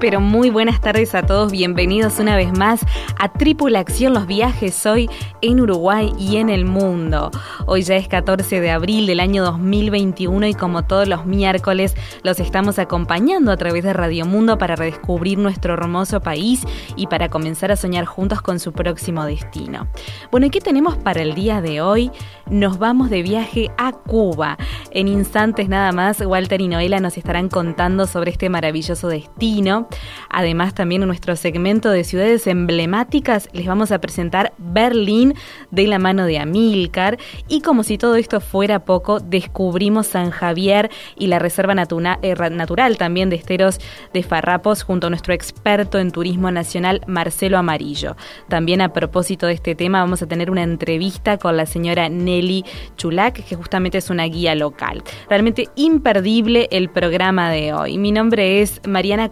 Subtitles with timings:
[0.00, 1.52] Pero muy buenas tardes a todos.
[1.52, 2.84] Bienvenidos una vez más
[3.18, 7.30] a Tripulación Los Viajes hoy en Uruguay y en el mundo.
[7.66, 12.40] Hoy ya es 14 de abril del año 2021 y como todos los miércoles los
[12.40, 16.64] estamos acompañando a través de Radio Mundo para redescubrir nuestro hermoso país
[16.96, 19.88] y para comenzar a soñar juntos con su próximo destino.
[20.30, 22.10] Bueno, ¿y qué tenemos para el día de hoy?
[22.48, 24.58] Nos vamos de viaje a Cuba.
[24.90, 29.81] En instantes nada más, Walter y Noela nos estarán contando sobre este maravilloso destino
[30.28, 35.34] Además, también en nuestro segmento de ciudades emblemáticas les vamos a presentar Berlín
[35.70, 37.18] de la mano de Amílcar.
[37.48, 42.96] Y como si todo esto fuera poco, descubrimos San Javier y la Reserva eh, Natural
[42.96, 43.78] también de Esteros
[44.12, 48.16] de Farrapos junto a nuestro experto en turismo nacional, Marcelo Amarillo.
[48.48, 52.64] También a propósito de este tema, vamos a tener una entrevista con la señora Nelly
[52.96, 55.02] Chulac, que justamente es una guía local.
[55.28, 57.98] Realmente imperdible el programa de hoy.
[57.98, 59.30] Mi nombre es Mariana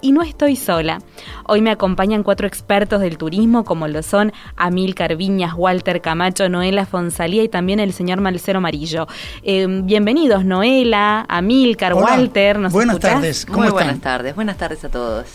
[0.00, 1.00] Y no estoy sola.
[1.44, 6.86] Hoy me acompañan cuatro expertos del turismo como lo son Amil Carviñas, Walter Camacho, Noela
[6.86, 9.06] Fonsalía y también el señor Malcero Amarillo.
[9.42, 12.58] Eh, bienvenidos Noela, Amilcar, Walter.
[12.70, 13.44] buenas tardes.
[13.44, 14.34] ¿Cómo Muy buenas tardes.
[14.34, 15.26] Buenas tardes a todos.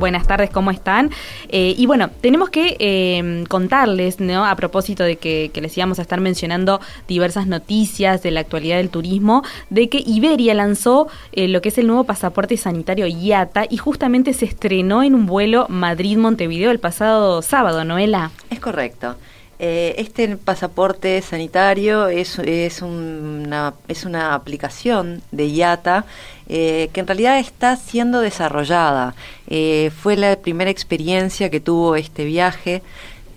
[0.00, 1.10] Buenas tardes, ¿cómo están?
[1.50, 4.46] Eh, y bueno, tenemos que eh, contarles, ¿no?
[4.46, 8.88] A propósito de que, les íbamos a estar mencionando diversas noticias de la actualidad del
[8.88, 13.76] turismo, de que Iberia lanzó eh, lo que es el nuevo pasaporte sanitario IATA y
[13.76, 18.30] justamente se estrenó en un vuelo Madrid-Montevideo el pasado sábado, Noela.
[18.48, 19.16] Es correcto.
[19.60, 26.06] Este pasaporte sanitario es, es, una, es una aplicación de IATA
[26.48, 29.14] eh, que en realidad está siendo desarrollada.
[29.46, 32.82] Eh, fue la primera experiencia que tuvo este viaje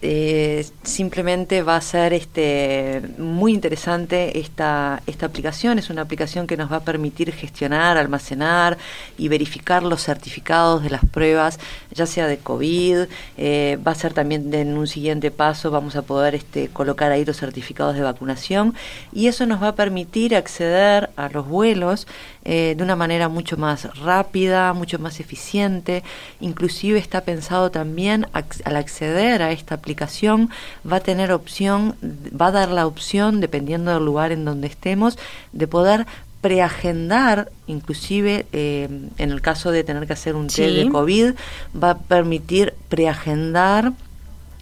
[0.06, 5.80] eh, simplemente va a ser este, muy interesante esta, esta aplicación.
[5.80, 8.78] Es una aplicación que nos va a permitir gestionar, almacenar
[9.18, 11.58] y verificar los certificados de las pruebas,
[11.92, 13.06] ya sea de COVID.
[13.38, 17.24] Eh, va a ser también en un siguiente paso, vamos a poder este, colocar ahí
[17.24, 18.74] los certificados de vacunación
[19.14, 22.08] y eso nos va a permitir acceder a los vuelos
[22.46, 26.04] eh, de una manera mucho más rápida, mucho más eficiente.
[26.40, 30.50] Inclusive está pensado también al acceder a esta aplicación
[30.90, 35.18] va a tener opción, va a dar la opción, dependiendo del lugar en donde estemos,
[35.52, 36.06] de poder
[36.42, 41.36] preagendar, inclusive eh, en el caso de tener que hacer un test de COVID,
[41.82, 43.94] va a permitir preagendar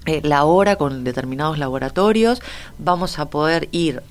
[0.05, 2.41] eh, la hora con determinados laboratorios,
[2.77, 4.03] vamos a poder ir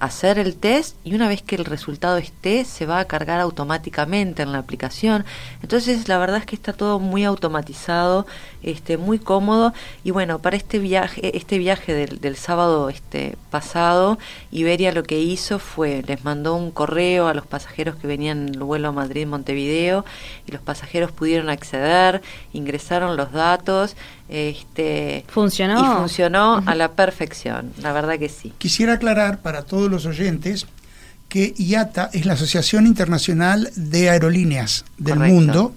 [0.00, 4.42] hacer el test y una vez que el resultado esté se va a cargar automáticamente
[4.42, 5.24] en la aplicación.
[5.62, 8.26] Entonces la verdad es que está todo muy automatizado,
[8.62, 9.72] este, muy cómodo
[10.04, 14.18] y bueno, para este viaje, este viaje del, del sábado este, pasado,
[14.50, 18.54] Iberia lo que hizo fue, les mandó un correo a los pasajeros que venían en
[18.54, 20.04] el vuelo a Madrid-Montevideo
[20.46, 22.22] y los pasajeros pudieron acceder,
[22.52, 23.96] ingresaron los datos,
[24.32, 25.80] este, funcionó.
[25.80, 28.52] Y funcionó a la perfección, la verdad que sí.
[28.58, 30.66] Quisiera aclarar para todos los oyentes
[31.28, 35.74] que IATA es la Asociación Internacional de Aerolíneas del Mundo,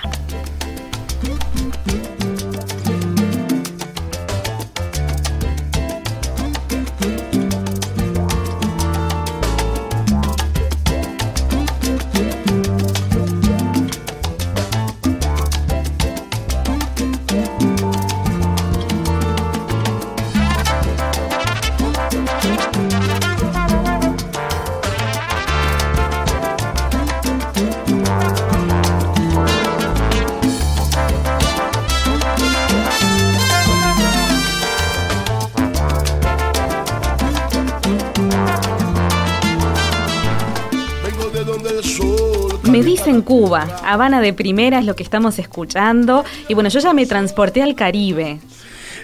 [43.47, 46.25] Cuba, Habana de primera es lo que estamos escuchando.
[46.49, 48.41] Y bueno, yo ya me transporté al Caribe.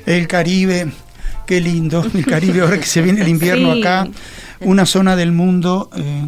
[0.05, 0.89] El Caribe,
[1.47, 4.09] qué lindo, el Caribe ahora que se viene el invierno acá,
[4.63, 6.27] una zona del mundo eh,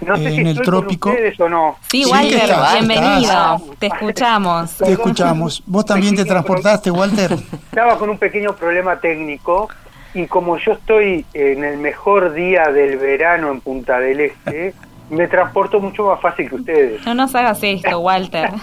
[0.00, 1.12] no sé en el trópico.
[1.38, 1.76] o no.
[1.90, 3.60] Sí, Walter, bienvenido.
[3.78, 4.78] Te escuchamos.
[4.78, 5.62] Te escuchamos.
[5.66, 7.36] ¿Vos también te transportaste, Walter?
[7.52, 9.68] Estaba con un pequeño problema técnico
[10.14, 14.72] y como yo estoy en el mejor día del verano en Punta del Este,
[15.10, 17.04] me transporto mucho más fácil que ustedes.
[17.04, 18.50] No nos hagas esto, Walter.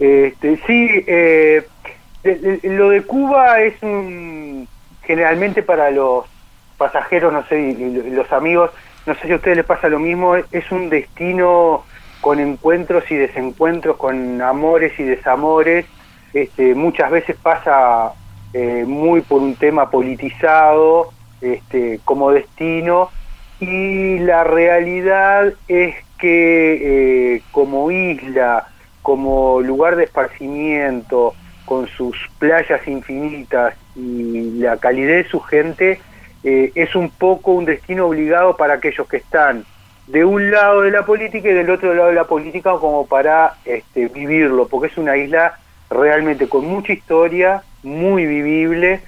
[0.00, 1.66] este, sí, eh,
[2.64, 4.68] lo de Cuba es un,
[5.04, 6.24] generalmente para los
[6.76, 8.70] pasajeros, no sé, y, los amigos,
[9.06, 11.84] no sé si a ustedes les pasa lo mismo, es un destino
[12.20, 15.86] con encuentros y desencuentros, con amores y desamores.
[16.32, 18.12] Este, muchas veces pasa
[18.52, 23.10] eh, muy por un tema politizado este, como destino
[23.60, 28.68] y la realidad es que eh, como isla,
[29.02, 31.34] como lugar de esparcimiento,
[31.64, 36.00] con sus playas infinitas y la calidez de su gente,
[36.42, 39.64] eh, es un poco un destino obligado para aquellos que están
[40.06, 43.54] de un lado de la política y del otro lado de la política como para
[43.64, 45.58] este, vivirlo, porque es una isla
[45.88, 49.00] realmente con mucha historia, muy vivible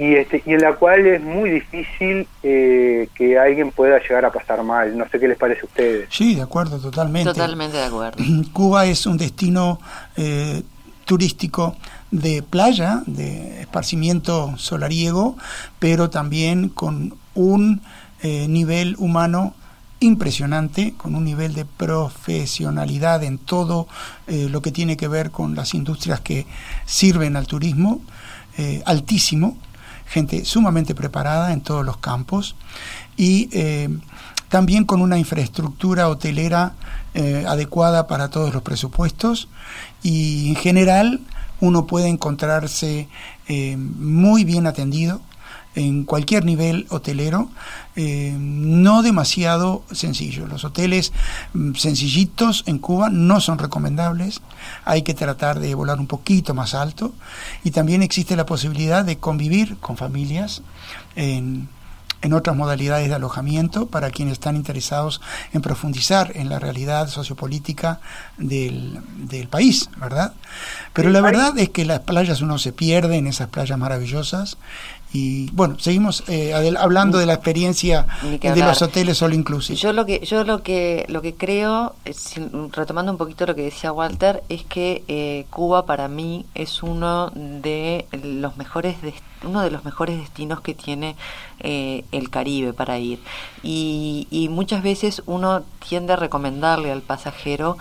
[0.00, 4.32] y, este, y en la cual es muy difícil eh, que alguien pueda llegar a
[4.32, 4.96] pasar mal.
[4.96, 6.08] No sé qué les parece a ustedes.
[6.10, 7.30] Sí, de acuerdo, totalmente.
[7.30, 8.24] Totalmente de acuerdo.
[8.54, 9.78] Cuba es un destino
[10.16, 10.62] eh,
[11.04, 11.76] turístico
[12.10, 15.36] de playa, de esparcimiento solariego,
[15.78, 17.82] pero también con un
[18.22, 19.54] eh, nivel humano
[20.00, 23.86] impresionante, con un nivel de profesionalidad en todo
[24.26, 26.46] eh, lo que tiene que ver con las industrias que
[26.86, 28.00] sirven al turismo,
[28.56, 29.58] eh, altísimo,
[30.10, 32.56] gente sumamente preparada en todos los campos
[33.16, 33.48] y
[34.48, 36.74] también con una infraestructura hotelera
[37.14, 39.48] adecuada para todos los presupuestos
[40.02, 41.20] y en general
[41.60, 43.08] uno puede encontrarse
[43.48, 45.20] eh, muy bien atendido
[45.74, 47.48] en cualquier nivel hotelero,
[47.96, 50.46] eh, no demasiado sencillo.
[50.46, 51.12] Los hoteles
[51.52, 54.42] mm, sencillitos en Cuba no son recomendables,
[54.84, 57.12] hay que tratar de volar un poquito más alto
[57.62, 60.62] y también existe la posibilidad de convivir con familias
[61.16, 61.68] en
[62.22, 65.20] en otras modalidades de alojamiento para quienes están interesados
[65.52, 68.00] en profundizar en la realidad sociopolítica
[68.36, 70.34] del, del país, ¿verdad?
[70.92, 74.58] Pero la verdad es que las playas uno se pierde en esas playas maravillosas
[75.12, 79.76] y bueno, seguimos eh, hablando de la experiencia de los hoteles solo inclusive.
[79.76, 81.96] Yo lo que yo lo que lo que creo,
[82.72, 87.30] retomando un poquito lo que decía Walter, es que eh, Cuba para mí es uno
[87.34, 88.96] de los mejores
[89.42, 91.16] uno de los mejores destinos que tiene
[91.60, 93.20] eh, el Caribe para ir
[93.62, 97.78] y, y, muchas veces uno tiende a recomendarle al pasajero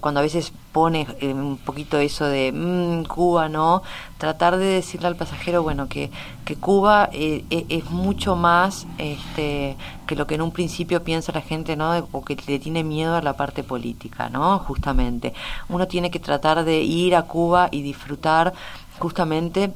[0.00, 3.82] cuando a veces pone un poquito eso de mmm, Cuba no
[4.18, 6.10] tratar de decirle al pasajero bueno que
[6.44, 9.74] que Cuba eh, eh, es mucho más este,
[10.06, 12.06] que lo que en un principio piensa la gente, ¿no?
[12.12, 14.58] O que le tiene miedo a la parte política, ¿no?
[14.58, 15.32] Justamente.
[15.70, 18.52] Uno tiene que tratar de ir a Cuba y disfrutar
[18.98, 19.72] justamente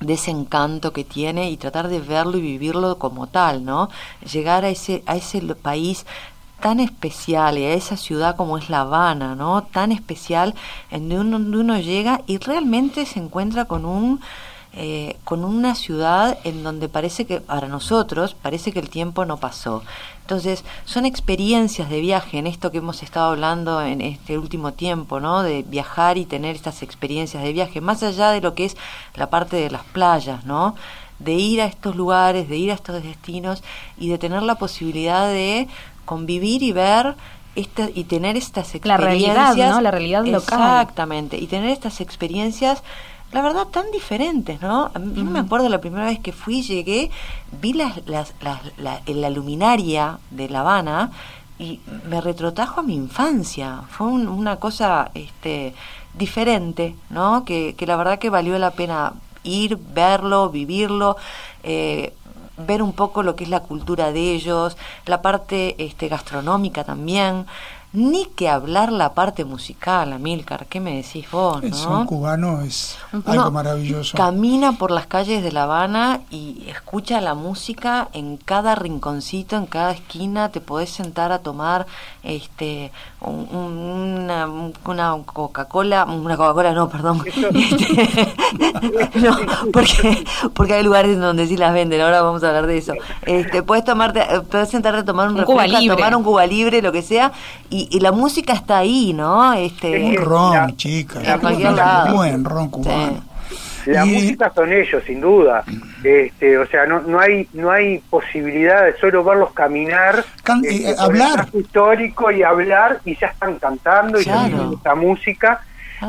[0.00, 3.88] de ese encanto que tiene y tratar de verlo y vivirlo como tal, ¿no?
[4.32, 6.04] Llegar a ese, a ese país
[6.60, 9.62] tan especial y a esa ciudad como es La Habana, ¿no?
[9.62, 10.56] Tan especial
[10.90, 14.20] en donde uno llega y realmente se encuentra con un
[14.76, 19.36] eh, con una ciudad en donde parece que, para nosotros, parece que el tiempo no
[19.36, 19.84] pasó.
[20.22, 25.20] Entonces, son experiencias de viaje en esto que hemos estado hablando en este último tiempo,
[25.20, 25.44] ¿no?
[25.44, 28.76] De viajar y tener estas experiencias de viaje, más allá de lo que es
[29.14, 30.74] la parte de las playas, ¿no?
[31.20, 33.62] De ir a estos lugares, de ir a estos destinos
[33.96, 35.68] y de tener la posibilidad de
[36.04, 37.14] convivir y ver
[37.54, 39.36] esta, y tener estas experiencias.
[39.36, 39.80] La realidad, ¿no?
[39.80, 40.82] La realidad local.
[40.82, 41.36] Exactamente.
[41.38, 42.82] Y tener estas experiencias
[43.34, 44.92] la verdad, tan diferentes, ¿no?
[44.94, 47.10] Yo me acuerdo la primera vez que fui, llegué,
[47.60, 48.32] vi las, las,
[48.78, 51.10] la, la, luminaria de La Habana
[51.58, 53.82] y me retrotajo a mi infancia.
[53.88, 55.74] Fue una cosa este,
[56.16, 57.44] diferente, ¿no?
[57.44, 61.16] Que, que la verdad que valió la pena ir, verlo, vivirlo.
[61.64, 62.14] Eh,
[62.56, 64.76] ver un poco lo que es la cultura de ellos,
[65.06, 67.46] la parte este, gastronómica también.
[67.94, 71.62] Ni que hablar la parte musical, Amilcar, ¿qué me decís vos?
[71.62, 74.16] Es un cubano, es algo maravilloso.
[74.16, 79.66] Camina por las calles de La Habana y escucha la música en cada rinconcito, en
[79.66, 81.86] cada esquina, te podés sentar a tomar
[82.24, 82.90] este
[83.26, 84.46] una,
[84.84, 88.34] una Coca-Cola, una Coca-Cola no, perdón, este,
[89.20, 89.36] no,
[89.72, 92.94] porque, porque hay lugares donde sí las venden, ahora vamos a hablar de eso.
[93.26, 95.96] Este, puedes tomarte, puedes sentarte a tomar un, un Cuba libre.
[95.96, 97.32] tomar un Cuba libre, lo que sea,
[97.70, 99.52] y, y, la música está ahí, ¿no?
[99.52, 103.33] Este, un ron, chica, un buen ron cubano.
[103.86, 105.64] La música son ellos, sin duda.
[106.02, 110.24] Este, o sea, no, no hay no hay posibilidad de solo verlos caminar,
[110.62, 114.72] este, eh, hablar histórico y hablar y ya están cantando y claro.
[114.74, 115.60] esta música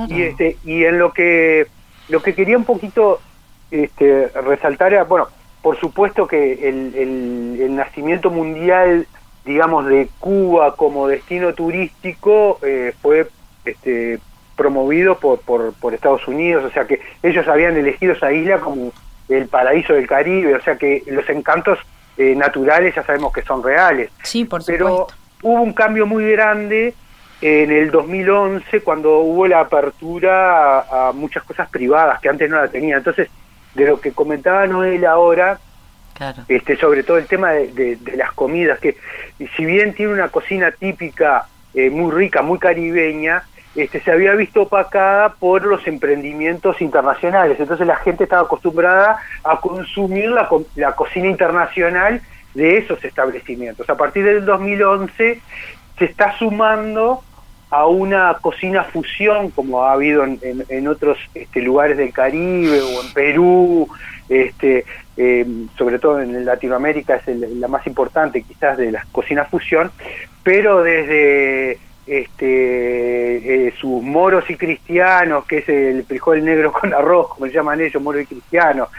[0.10, 1.67] y este y en lo que
[2.10, 3.22] lo que quería un poquito
[3.72, 5.27] este, resaltar era bueno
[5.62, 9.08] por supuesto que el, el, el nacimiento mundial
[9.46, 13.27] digamos de Cuba como destino turístico eh, fue
[13.63, 14.20] este
[14.56, 18.92] promovido por, por, por, Estados Unidos, o sea que ellos habían elegido esa isla como
[19.28, 21.80] el paraíso del Caribe, o sea que los encantos
[22.18, 24.10] eh, naturales ya sabemos que son reales.
[24.24, 25.08] Sí, por Pero
[25.42, 26.94] hubo un cambio muy grande
[27.42, 32.58] en el 2011 cuando hubo la apertura a, a, muchas cosas privadas que antes no
[32.58, 33.00] la tenían.
[33.00, 33.30] Entonces,
[33.74, 35.60] de lo que comentaba Noel ahora,
[36.14, 36.44] claro.
[36.48, 38.96] este, sobre todo el tema de, de, de, las comidas, que
[39.56, 43.44] si bien tiene una cocina típica eh, muy rica, muy caribeña,
[43.75, 47.60] este, se había visto opacada por los emprendimientos internacionales.
[47.60, 50.48] Entonces la gente estaba acostumbrada a consumir la,
[50.96, 52.22] cocina internacional
[52.53, 53.89] de esos establecimientos.
[53.89, 55.41] A partir del 2011
[56.00, 57.22] se está sumando
[57.70, 63.13] a una cocina fusión como ha habido en, otros este, lugares del Caribe o en
[63.13, 63.89] Perú,
[64.29, 64.86] este,
[65.17, 65.46] eh,
[65.77, 69.91] sobre todo en Latinoamérica es la más importante quizás de las cocinas fusión,
[70.44, 77.30] pero desde este, eh, sus moros y cristianos, que es el frijol negro con arroz,
[77.30, 78.90] como llaman ellos, moros y cristianos,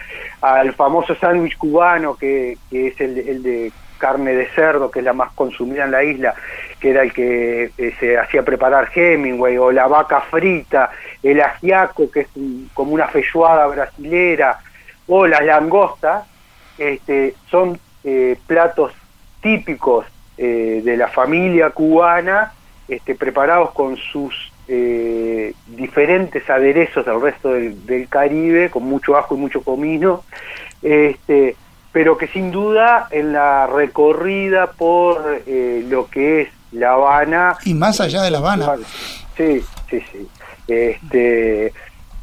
[0.41, 5.05] al famoso sándwich cubano, que, que es el, el, de carne de cerdo, que es
[5.05, 6.35] la más consumida en la isla,
[6.81, 10.91] que era el que eh, se hacía preparar Hemingway, o la vaca frita,
[11.23, 14.59] el ajiaco, que es un, como una feijoada brasilera,
[15.07, 16.27] o las langostas,
[16.77, 18.93] este, son eh, platos
[19.41, 20.05] típicos
[20.37, 22.53] eh, de la familia cubana,
[22.88, 29.35] este, preparados con sus eh, diferentes aderezos del resto del, del, Caribe, con mucho ajo
[29.35, 30.25] y mucho comino,
[30.83, 31.57] este,
[31.93, 37.57] pero que sin duda en la recorrida por eh, lo que es La Habana...
[37.64, 38.75] Y más allá de La Habana.
[39.37, 40.28] Sí, sí, sí.
[40.69, 41.73] Este,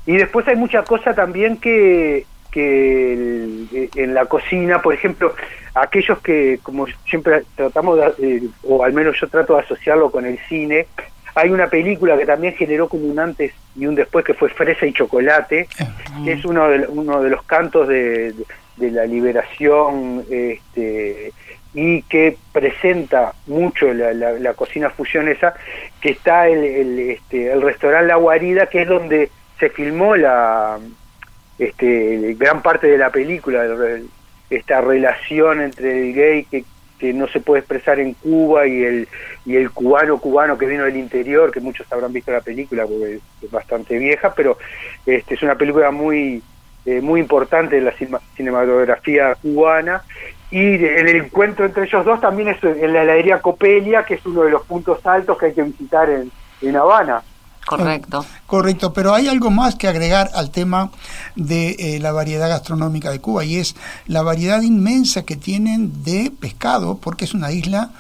[0.05, 5.33] y después hay mucha cosa también que, que el, en la cocina, por ejemplo,
[5.74, 10.25] aquellos que, como siempre tratamos, de, eh, o al menos yo trato de asociarlo con
[10.25, 10.86] el cine,
[11.36, 14.86] hay una película que también generó como un antes y un después que fue Fresa
[14.86, 15.67] y Chocolate,
[16.24, 18.45] que es uno de, uno de los cantos de, de,
[18.77, 21.33] de la liberación este,
[21.74, 25.55] y que presenta mucho la, la, la, cocina fusión esa,
[26.00, 30.77] que está el, el, este, el restaurante La Guarida, que es donde se filmó la
[31.60, 33.63] este, gran parte de la película,
[34.50, 36.65] esta relación entre el gay que,
[37.00, 39.07] que no se puede expresar en Cuba y el,
[39.45, 43.19] y el cubano cubano que vino del interior, que muchos habrán visto la película porque
[43.41, 44.57] es bastante vieja, pero
[45.05, 46.41] este, es una película muy,
[46.86, 47.93] eh, muy importante de la
[48.36, 50.03] cinematografía cubana.
[50.50, 54.25] Y en el encuentro entre ellos dos también es en la heladería Copelia, que es
[54.25, 56.31] uno de los puntos altos que hay que visitar en,
[56.62, 57.24] en Habana.
[57.65, 58.25] Correcto.
[58.46, 60.91] Correcto, pero hay algo más que agregar al tema
[61.36, 66.32] de eh, la variedad gastronómica de Cuba y es la variedad inmensa que tienen de
[66.39, 67.91] pescado, porque es una isla,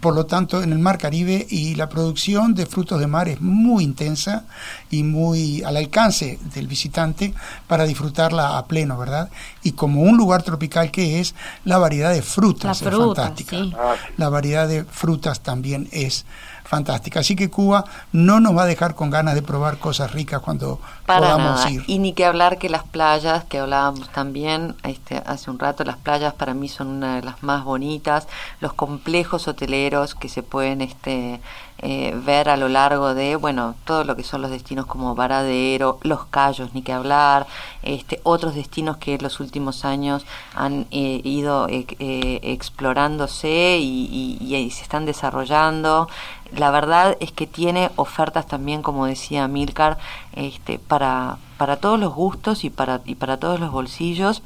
[0.00, 3.40] por lo tanto, en el Mar Caribe y la producción de frutos de mar es
[3.40, 4.44] muy intensa
[4.90, 7.34] y muy al alcance del visitante
[7.66, 9.30] para disfrutarla a pleno, ¿verdad?
[9.62, 11.34] Y como un lugar tropical que es,
[11.64, 13.56] la variedad de frutas la es fruta, fantástica.
[13.56, 13.72] Sí.
[14.16, 16.24] La variedad de frutas también es
[16.68, 17.20] fantástica.
[17.20, 20.78] Así que Cuba no nos va a dejar con ganas de probar cosas ricas cuando
[21.06, 21.70] Para podamos nada.
[21.70, 21.82] ir.
[21.86, 25.96] Y ni que hablar que las playas, que hablábamos también este, hace un rato, las
[25.96, 28.28] playas para mí son una de las más bonitas,
[28.60, 31.40] los complejos hoteleros que se pueden este,
[31.80, 35.98] eh, ver a lo largo de, bueno, todo lo que son los destinos como Varadero,
[36.02, 37.46] Los Cayos, ni que hablar,
[37.82, 44.70] este, otros destinos que en los últimos años han eh, ido eh, explorándose y, y
[44.70, 46.08] se están desarrollando
[46.52, 49.98] la verdad es que tiene ofertas también, como decía Milcar,
[50.32, 54.42] este, para, para todos los gustos y para, y para todos los bolsillos.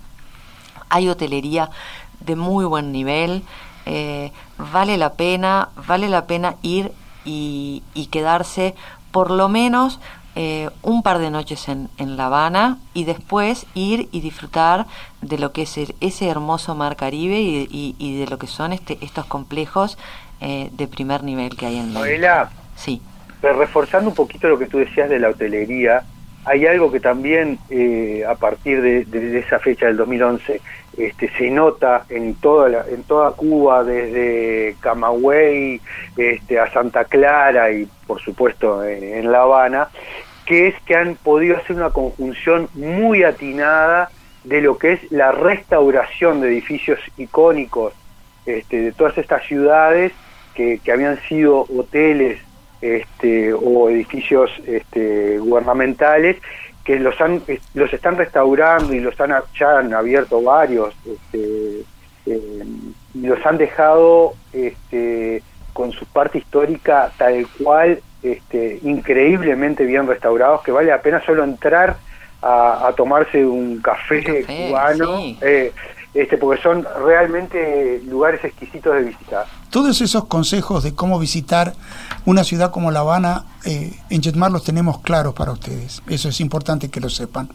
[0.88, 1.70] Hay hotelería
[2.20, 3.44] de muy buen nivel,
[3.86, 4.32] eh,
[4.72, 6.92] vale la pena, vale la pena ir
[7.24, 8.74] y, y quedarse
[9.10, 10.00] por lo menos
[10.34, 14.86] eh, un par de noches en, en, La Habana y después ir y disfrutar
[15.20, 18.46] de lo que es el, ese hermoso mar Caribe y, y, y, de lo que
[18.46, 19.98] son este, estos complejos
[20.40, 23.02] eh, de primer nivel que hay en Noela, Sí.
[23.42, 26.02] Pero reforzando un poquito lo que tú decías de la hotelería,
[26.44, 30.60] hay algo que también eh, a partir de, esa fecha del 2011
[30.98, 35.80] este, se nota en toda en toda Cuba desde Camagüey
[36.16, 39.88] este, a Santa Clara y por supuesto en, La Habana
[40.44, 44.10] que es que han podido hacer una conjunción muy atinada
[44.44, 47.94] de lo que es la restauración de edificios icónicos
[48.44, 50.12] este, de todas estas ciudades
[50.54, 52.38] que habían sido hoteles
[52.82, 56.36] este, o edificios este, gubernamentales
[56.84, 57.40] que los han
[57.74, 61.84] los están restaurando y los han ya han abierto varios este,
[62.26, 62.64] eh,
[63.14, 70.62] y los han dejado este, con su parte histórica tal cual este, increíblemente bien restaurados
[70.62, 71.96] que vale la pena solo entrar
[72.42, 75.72] a, tomarse un café, cubano eh,
[76.14, 81.72] este, porque son realmente lugares exquisitos de visitar todos esos consejos de cómo visitar
[82.26, 86.02] una ciudad como La Habana, eh, en Jetmar los tenemos claros para ustedes.
[86.08, 87.48] Eso es importante que lo sepan.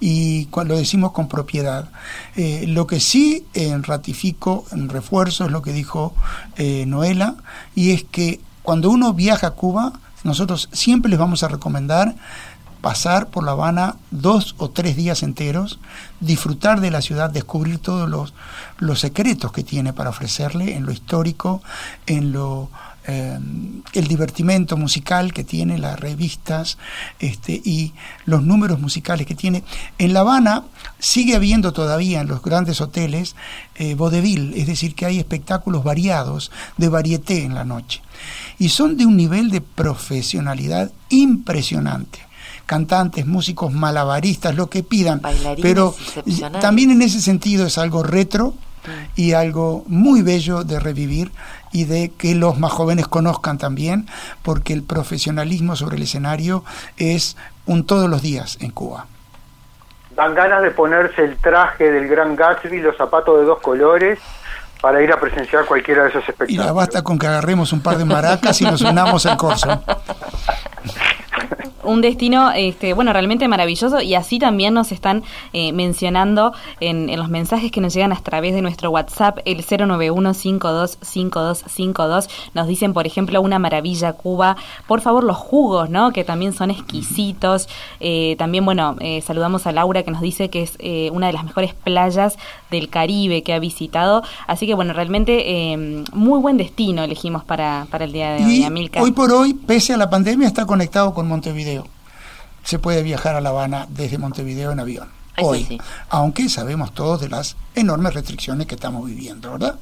[0.00, 1.88] Y lo decimos con propiedad.
[2.34, 6.14] Eh, lo que sí eh, ratifico, en refuerzo, es lo que dijo
[6.58, 7.36] Noela,
[7.76, 9.92] y es que cuando uno viaja a Cuba,
[10.24, 12.16] nosotros siempre les vamos a recomendar
[12.82, 15.78] pasar por La Habana dos o tres días enteros,
[16.20, 18.34] disfrutar de la ciudad, descubrir todos los,
[18.78, 21.62] los secretos que tiene para ofrecerle en lo histórico,
[22.06, 22.68] en lo
[23.04, 23.36] eh,
[23.94, 26.78] el divertimento musical que tiene, las revistas
[27.18, 27.94] este, y
[28.26, 29.64] los números musicales que tiene.
[29.98, 30.64] En La Habana
[30.98, 33.34] sigue habiendo todavía en los grandes hoteles
[33.76, 38.02] eh, vodevil, es decir, que hay espectáculos variados de varieté en la noche.
[38.58, 42.31] Y son de un nivel de profesionalidad impresionante
[42.72, 45.20] cantantes, músicos, malabaristas, lo que pidan.
[45.60, 45.94] Pero
[46.62, 48.54] también en ese sentido es algo retro
[49.14, 51.32] y algo muy bello de revivir
[51.70, 54.06] y de que los más jóvenes conozcan también,
[54.40, 56.64] porque el profesionalismo sobre el escenario
[56.96, 59.04] es un todos los días en Cuba.
[60.16, 64.18] Dan ganas de ponerse el traje del Gran Gatsby, los zapatos de dos colores
[64.80, 66.64] para ir a presenciar cualquiera de esos espectáculos.
[66.64, 69.84] Y ya basta con que agarremos un par de maracas y nos unamos al corso.
[71.84, 77.18] un destino, este, bueno, realmente maravilloso y así también nos están eh, mencionando en, en,
[77.18, 82.28] los mensajes que nos llegan a través de nuestro WhatsApp, el 091-525252.
[82.54, 84.56] Nos dicen, por ejemplo, una maravilla Cuba.
[84.86, 86.12] Por favor, los jugos, ¿no?
[86.12, 87.68] Que también son exquisitos.
[88.00, 90.76] Eh, también, bueno, eh, saludamos a Laura que nos dice que es
[91.12, 92.36] una de las mejores playas
[92.70, 94.22] del Caribe que ha visitado.
[94.46, 95.76] Así que, bueno, realmente
[96.12, 98.66] muy buen destino elegimos para, para el día de hoy,
[99.00, 101.86] Hoy por hoy, pese a la pandemia, está conectado con Montevideo
[102.62, 105.08] se puede viajar a La Habana desde Montevideo en avión.
[105.40, 109.78] Hoy, aunque sabemos todos de las enormes restricciones que estamos viviendo, ¿verdad?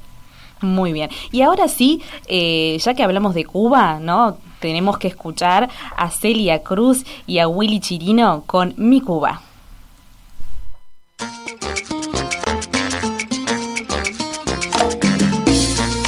[0.61, 1.11] Muy bien.
[1.33, 4.39] Y ahora sí, eh, ya que hablamos de Cuba, ¿no?
[4.61, 9.43] Tenemos que escuchar a Celia Cruz y a Willy Chirino con Mi Cuba.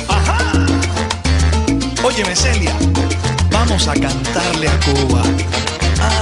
[0.08, 0.38] Ajá.
[2.04, 2.71] Óyeme, Celia,
[3.72, 5.22] vamos a cantarle a Cuba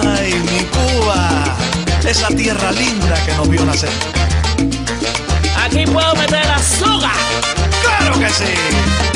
[0.06, 1.56] Ay, mi Cuba,
[2.08, 3.90] esa tierra linda que nos vio nacer.
[5.64, 7.16] Aquí puedo meter azúcar.
[7.82, 9.09] Claro que sí.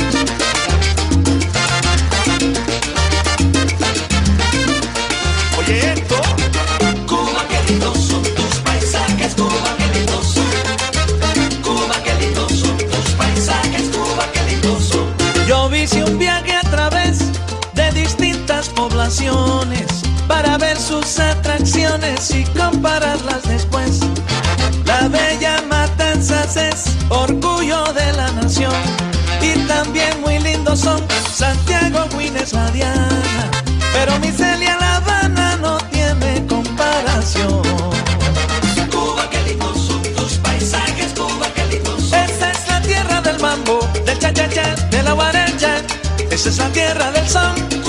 [18.89, 19.87] Poblaciones
[20.29, 24.01] para ver sus atracciones y compararlas después.
[24.85, 28.75] La bella Matanzas es orgullo de la nación
[29.41, 31.01] y también muy lindos son
[31.35, 33.51] Santiago, Guines, Diana,
[33.95, 37.63] pero mi Celia La Habana no tiene comparación.
[38.93, 42.19] Cuba, qué lindos son tus paisajes, Cuba, qué lindos son.
[42.19, 45.77] Esa es la tierra del mambo, del cha-cha-cha, de la guarecha,
[46.31, 47.84] esa es la tierra del son.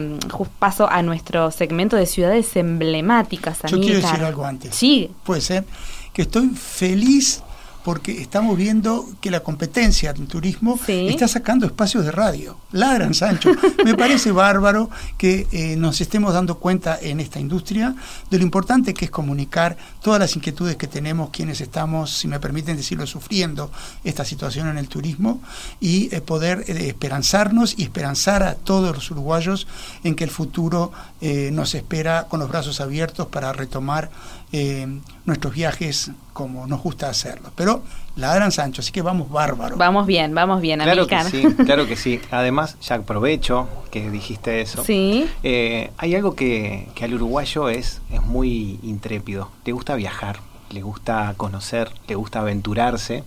[0.57, 3.59] paso a nuestro segmento de ciudades emblemáticas.
[3.67, 4.73] Yo quiero decir algo antes.
[4.73, 5.65] Sí, Puede ser
[6.11, 7.43] que estoy feliz
[7.83, 11.07] porque estamos viendo que la competencia en turismo Sí.
[11.09, 12.57] está sacando espacios de radio.
[12.71, 13.51] Ladran, Sancho.
[13.85, 17.95] Me parece bárbaro que eh, nos estemos dando cuenta en esta industria
[18.29, 22.39] de lo importante que es comunicar todas las inquietudes que tenemos quienes estamos, si me
[22.39, 23.71] permiten decirlo, sufriendo
[24.03, 25.41] esta situación en el turismo
[25.79, 29.67] y eh, poder eh, esperanzarnos y esperanzar a todos los uruguayos
[30.03, 34.09] en que el futuro nos espera con los brazos abiertos para retomar
[34.51, 34.88] eh,
[35.25, 37.51] nuestros viajes como nos gusta hacerlo.
[37.55, 37.83] Pero
[38.15, 39.77] ladran Sancho, así que vamos bárbaro.
[39.77, 41.51] vamos bien, vamos bien, Claro que Amílcar.
[41.57, 42.19] sí, claro que sí.
[42.31, 44.83] Además, ya aprovecho que dijiste eso.
[44.83, 45.29] Sí.
[45.43, 49.51] Eh, hay algo que, que al uruguayo es, es muy intrépido.
[49.65, 50.39] Le gusta viajar,
[50.71, 53.23] le gusta conocer, le gusta aventurarse.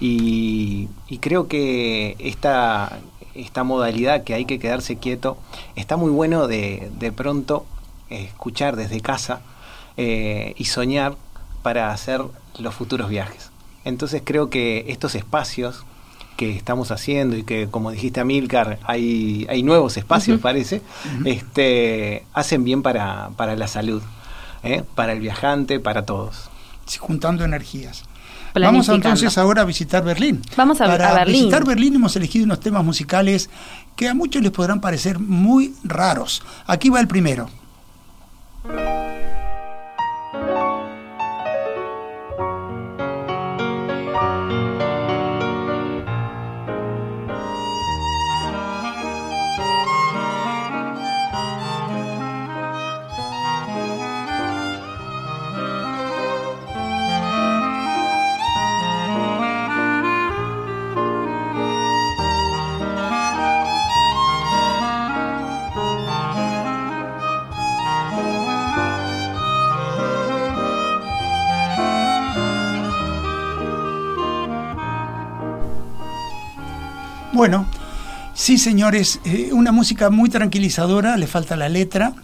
[0.00, 2.98] Y, y creo que esta,
[3.34, 5.38] esta modalidad que hay que quedarse quieto
[5.74, 7.66] está muy bueno de, de pronto
[8.10, 9.40] eh, escuchar desde casa
[9.96, 11.16] eh, y soñar
[11.62, 12.22] para hacer
[12.58, 13.50] los futuros viajes.
[13.84, 15.84] Entonces creo que estos espacios
[16.36, 20.82] que estamos haciendo y que como dijiste Amilcar hay, hay nuevos espacios parece
[21.24, 24.02] este hacen bien para, para la salud
[24.62, 24.82] ¿eh?
[24.94, 26.50] para el viajante para todos
[27.00, 28.04] juntando energías.
[28.54, 30.40] Vamos entonces ahora a visitar Berlín.
[30.56, 31.34] Vamos a- Para a Berlín.
[31.42, 33.50] visitar Berlín hemos elegido unos temas musicales
[33.96, 36.42] que a muchos les podrán parecer muy raros.
[36.66, 37.48] Aquí va el primero.
[78.46, 82.14] Sí señores, eh, una música muy tranquilizadora, le falta la letra.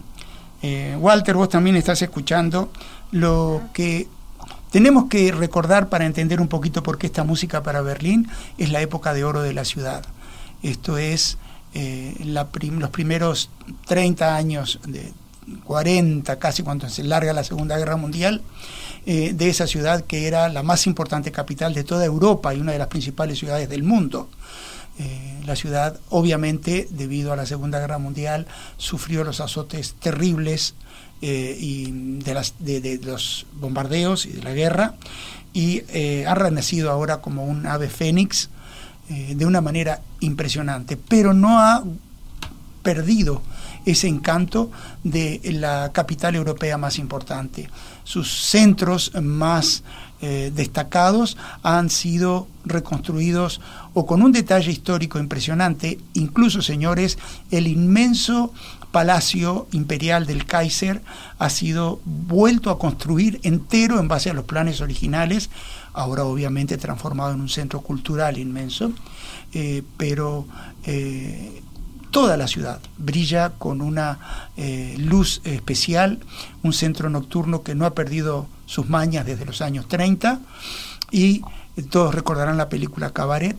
[0.61, 2.71] Eh, Walter, vos también estás escuchando
[3.11, 4.07] lo que
[4.71, 8.79] tenemos que recordar para entender un poquito por qué esta música para Berlín es la
[8.79, 10.05] época de oro de la ciudad.
[10.61, 11.37] Esto es
[11.73, 13.49] eh, los primeros
[13.87, 15.11] 30 años, de
[15.65, 18.41] 40 casi cuando se larga la Segunda Guerra Mundial,
[19.05, 22.79] de esa ciudad que era la más importante capital de toda Europa y una de
[22.79, 24.29] las principales ciudades del mundo.
[25.45, 30.75] La ciudad, obviamente, debido a la Segunda Guerra Mundial, sufrió los azotes terribles
[31.21, 34.95] eh, y de, los bombardeos y de la guerra
[35.53, 38.49] y eh, ha renacido ahora como un ave fénix
[39.09, 41.83] eh, de una manera impresionante, pero no ha
[42.81, 43.41] perdido
[43.85, 44.71] ese encanto
[45.03, 47.69] de la capital europea más importante.
[48.03, 49.83] Sus centros más
[50.25, 53.59] eh, destacados han sido reconstruidos
[53.93, 57.17] o con un detalle histórico impresionante, incluso señores,
[57.51, 58.53] el inmenso
[58.93, 61.01] palacio imperial del Kaiser
[61.39, 65.49] ha sido vuelto a construir entero en base a los planes originales,
[65.91, 68.93] ahora obviamente transformado en un centro cultural inmenso,
[69.51, 70.45] eh, pero
[70.85, 71.61] eh,
[72.11, 74.19] toda la ciudad brilla con una
[74.99, 76.19] luz especial,
[76.61, 80.39] un centro nocturno que no ha perdido sus mañas desde los años 30
[81.11, 81.43] y
[81.91, 83.55] todos recordarán la película Cabaret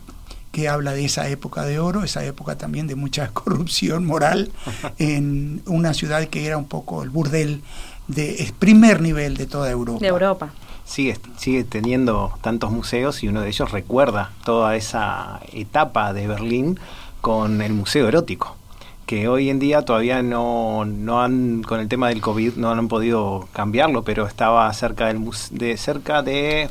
[0.51, 4.51] que habla de esa época de oro, esa época también de mucha corrupción moral
[4.97, 7.61] en una ciudad que era un poco el burdel
[8.07, 9.99] de primer nivel de toda Europa.
[10.01, 10.53] De Europa.
[10.83, 16.77] sigue, sigue teniendo tantos museos y uno de ellos recuerda toda esa etapa de Berlín
[17.21, 18.57] con el Museo Erótico,
[19.05, 22.87] que hoy en día todavía no, no han, con el tema del COVID, no han
[22.87, 26.69] podido cambiarlo, pero estaba cerca, del, de, cerca de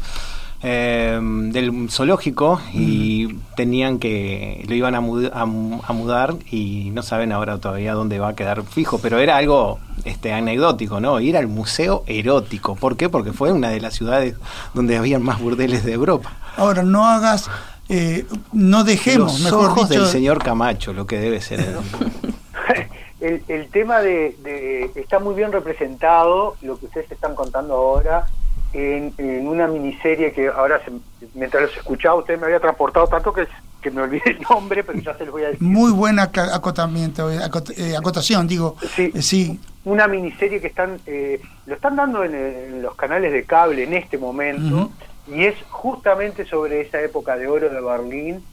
[0.67, 7.03] eh, del zoológico y tenían que lo iban a, mud- a a mudar y no
[7.03, 11.21] saben ahora todavía dónde va a quedar fijo, pero era algo este anecdótico, ¿no?
[11.21, 12.77] Ir al museo erótico.
[12.77, 13.11] ¿Por qué?
[13.11, 14.37] Porque fue una de las ciudades
[14.73, 16.33] donde había más burdeles de Europa.
[16.57, 17.51] Ahora, no hagas,
[17.89, 21.61] eh, no dejemos, Los mejor ojos dicho, del señor Camacho, lo que debe ser.
[23.21, 28.27] el, el tema de, de- está muy bien representado lo que ustedes están contando ahora
[28.73, 30.93] en, en una miniserie que ahora se-
[31.35, 33.47] mientras los escuchaba usted me había transportado tanto que,
[33.81, 35.63] que me olvidé el nombre pero ya se los voy a decir.
[35.63, 39.13] Muy buen acotamiento, eh, acot- eh, acotación, digo, Sí.
[39.15, 43.45] eh, sí, una miniserie que están eh, lo están dando en, en los canales de
[43.45, 44.91] cable en este momento
[45.27, 48.45] y es justamente sobre esa época de oro de Berlín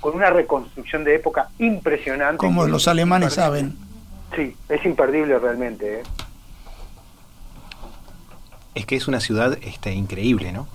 [0.00, 3.76] con una reconstrucción de época impresionante como los es alemanes saben.
[4.34, 6.02] sí es imperdible realmente ¿eh?
[8.74, 10.68] Es que es una ciudad este, increíble, ¿no?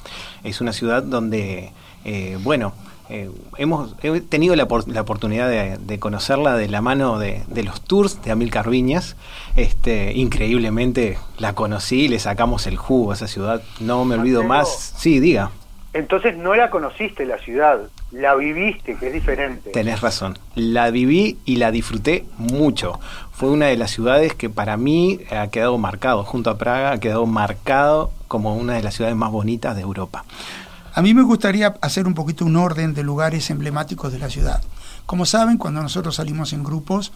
[0.44, 1.72] Es una ciudad donde,
[2.04, 2.74] eh, bueno,
[3.08, 7.64] eh, hemos he tenido la, la oportunidad de, de conocerla de la mano de, de
[7.64, 9.16] los tours de Amilcar Viñas.
[9.56, 13.62] Este, increíblemente la conocí, le sacamos el jugo a esa ciudad.
[13.80, 14.94] No me olvido más.
[14.98, 15.52] Sí, diga,
[15.96, 17.80] Entonces no la conociste la ciudad,
[18.12, 19.72] la viviste, que es diferente.
[19.72, 20.38] tenés razón.
[20.54, 23.00] La viví y la disfruté mucho.
[23.32, 27.00] Fue una de las ciudades que para mí ha quedado marcado, junto a Praga, ha
[27.00, 30.26] quedado marcado como una de las ciudades más bonitas de Europa.
[30.94, 34.62] A mí me gustaría hacer un poquito un orden de lugares emblemáticos de la ciudad.
[35.06, 37.14] Como saben, cuando nosotros salimos en grupos,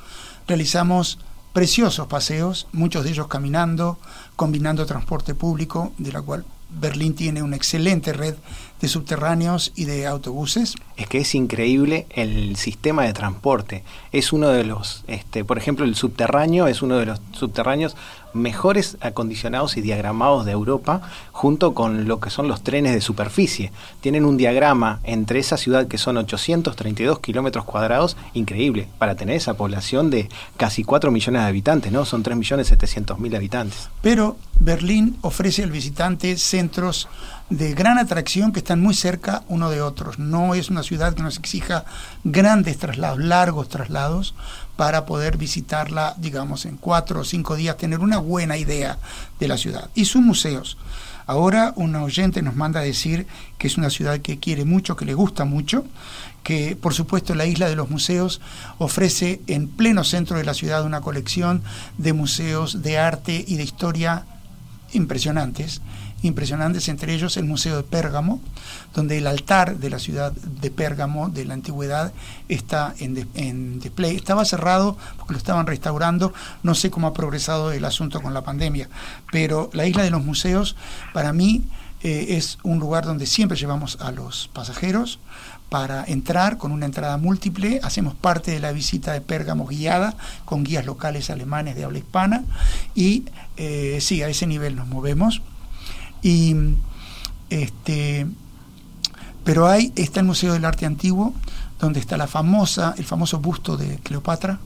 [0.47, 1.19] realizamos
[1.51, 3.97] preciosos paseos, muchos de ellos caminando,
[4.37, 8.35] combinando transporte público, de la cual Berlín tiene una excelente red
[8.81, 10.75] de subterráneos y de autobuses.
[10.95, 13.83] Es que es increíble el sistema de transporte.
[14.11, 17.95] Es uno de los, este, por ejemplo, el subterráneo es uno de los subterráneos
[18.33, 23.71] mejores acondicionados y diagramados de Europa, junto con lo que son los trenes de superficie.
[24.01, 29.55] Tienen un diagrama entre esa ciudad que son 832 kilómetros cuadrados, increíble, para tener esa
[29.55, 32.05] población de casi 4 millones de habitantes, ¿no?
[32.05, 33.89] Son 3 millones 700 mil habitantes.
[34.01, 37.07] Pero Berlín ofrece al visitante centros
[37.49, 40.19] de gran atracción que están muy cerca uno de otros.
[40.19, 41.85] No es una ciudad que nos exija
[42.23, 44.35] grandes traslados, largos traslados,
[44.79, 48.97] para poder visitarla, digamos, en cuatro o cinco días, tener una buena idea
[49.37, 49.89] de la ciudad.
[49.93, 50.77] Y sus museos.
[51.25, 55.03] Ahora un oyente nos manda a decir que es una ciudad que quiere mucho, que
[55.03, 55.83] le gusta mucho,
[56.43, 58.39] que por supuesto la isla de los museos
[58.77, 61.61] ofrece en pleno centro de la ciudad una colección
[61.97, 64.23] de museos de arte y de historia
[64.93, 65.81] impresionantes,
[66.23, 68.41] impresionantes, entre ellos el Museo de Pérgamo,
[68.93, 72.11] donde el altar de la ciudad de Pérgamo de la antigüedad
[72.47, 74.15] está en, en display.
[74.15, 78.43] Estaba cerrado porque lo estaban restaurando, no sé cómo ha progresado el asunto con la
[78.43, 78.89] pandemia,
[79.31, 80.75] pero la isla de los museos
[81.13, 81.63] para mí
[82.01, 85.19] eh, es un lugar donde siempre llevamos a los pasajeros
[85.67, 87.81] para entrar con una entrada múltiple.
[87.83, 92.43] Hacemos parte de la visita de Pérgamo guiada con guías locales alemanes de habla hispana
[92.95, 93.25] y
[93.57, 95.41] eh, sí, a ese nivel nos movemos.
[96.21, 96.55] Y
[97.49, 98.27] este,
[99.43, 101.33] pero hay está el Museo del Arte Antiguo
[101.79, 104.59] donde está la famosa el famoso busto de Cleopatra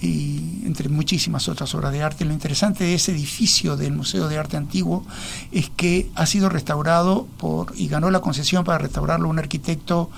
[0.00, 2.24] y entre muchísimas otras obras de arte.
[2.24, 5.04] Lo interesante de ese edificio del Museo de Arte Antiguo
[5.52, 10.10] es que ha sido restaurado por y ganó la concesión para restaurarlo un arquitecto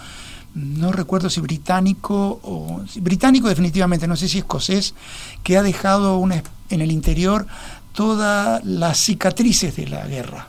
[0.54, 4.94] no recuerdo si británico o británico definitivamente, no sé si escocés,
[5.42, 7.46] que ha dejado una, en el interior
[7.94, 10.48] todas las cicatrices de la guerra.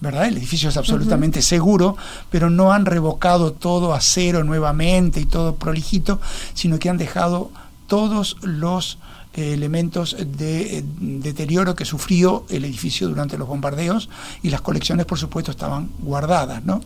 [0.00, 0.26] ¿verdad?
[0.26, 1.96] El edificio es absolutamente seguro,
[2.30, 6.20] pero no han revocado todo a cero nuevamente y todo prolijito,
[6.54, 7.50] sino que han dejado
[7.86, 8.98] todos los
[9.34, 14.08] eh, elementos de eh, deterioro que sufrió el edificio durante los bombardeos
[14.42, 16.82] y las colecciones, por supuesto, estaban guardadas, ¿no?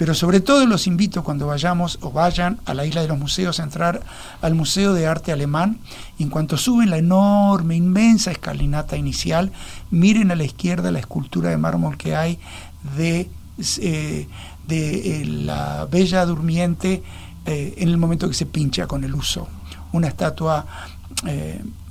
[0.00, 3.60] Pero sobre todo los invito cuando vayamos o vayan a la isla de los museos
[3.60, 4.00] a entrar
[4.40, 5.78] al Museo de Arte Alemán.
[6.18, 9.52] En cuanto suben la enorme, inmensa escalinata inicial,
[9.90, 12.38] miren a la izquierda la escultura de mármol que hay
[12.96, 13.28] de,
[13.82, 14.26] eh,
[14.66, 17.02] de eh, la Bella Durmiente
[17.44, 19.48] eh, en el momento que se pincha con el uso.
[19.92, 20.64] Una estatua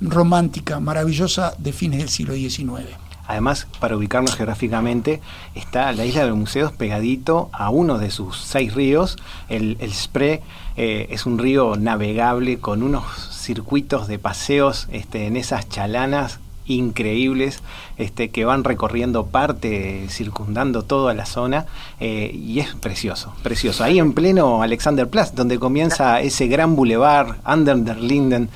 [0.00, 3.09] romántica, maravillosa de fines del siglo XIX.
[3.30, 5.20] Además, para ubicarnos geográficamente,
[5.54, 9.18] está la isla de los museos pegadito a uno de sus seis ríos.
[9.48, 10.40] El, Spree
[10.76, 17.62] eh, es un río navegable con unos circuitos de paseos este, en esas chalanas increíbles
[17.98, 21.66] este, que van recorriendo parte, circundando toda la zona
[22.00, 23.84] eh, y es precioso, precioso.
[23.84, 28.48] Ahí en pleno Alexanderplatz, donde comienza ese gran boulevard, Under der Linden,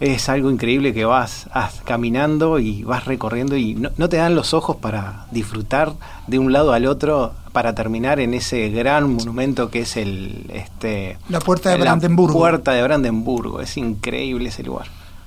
[0.00, 4.34] es algo increíble que vas, vas caminando y vas recorriendo y no, no te dan
[4.34, 5.92] los ojos para disfrutar
[6.26, 11.16] de un lado al otro para terminar en ese gran monumento que es el este
[11.28, 12.38] La Puerta de la Brandenburgo.
[12.38, 14.86] Puerta de Brandenburgo, es increíble ese lugar.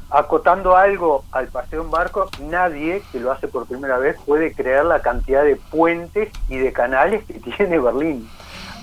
[0.09, 4.85] Acotando algo al paseo en barco, nadie que lo hace por primera vez puede creer
[4.85, 8.27] la cantidad de puentes y de canales que tiene Berlín,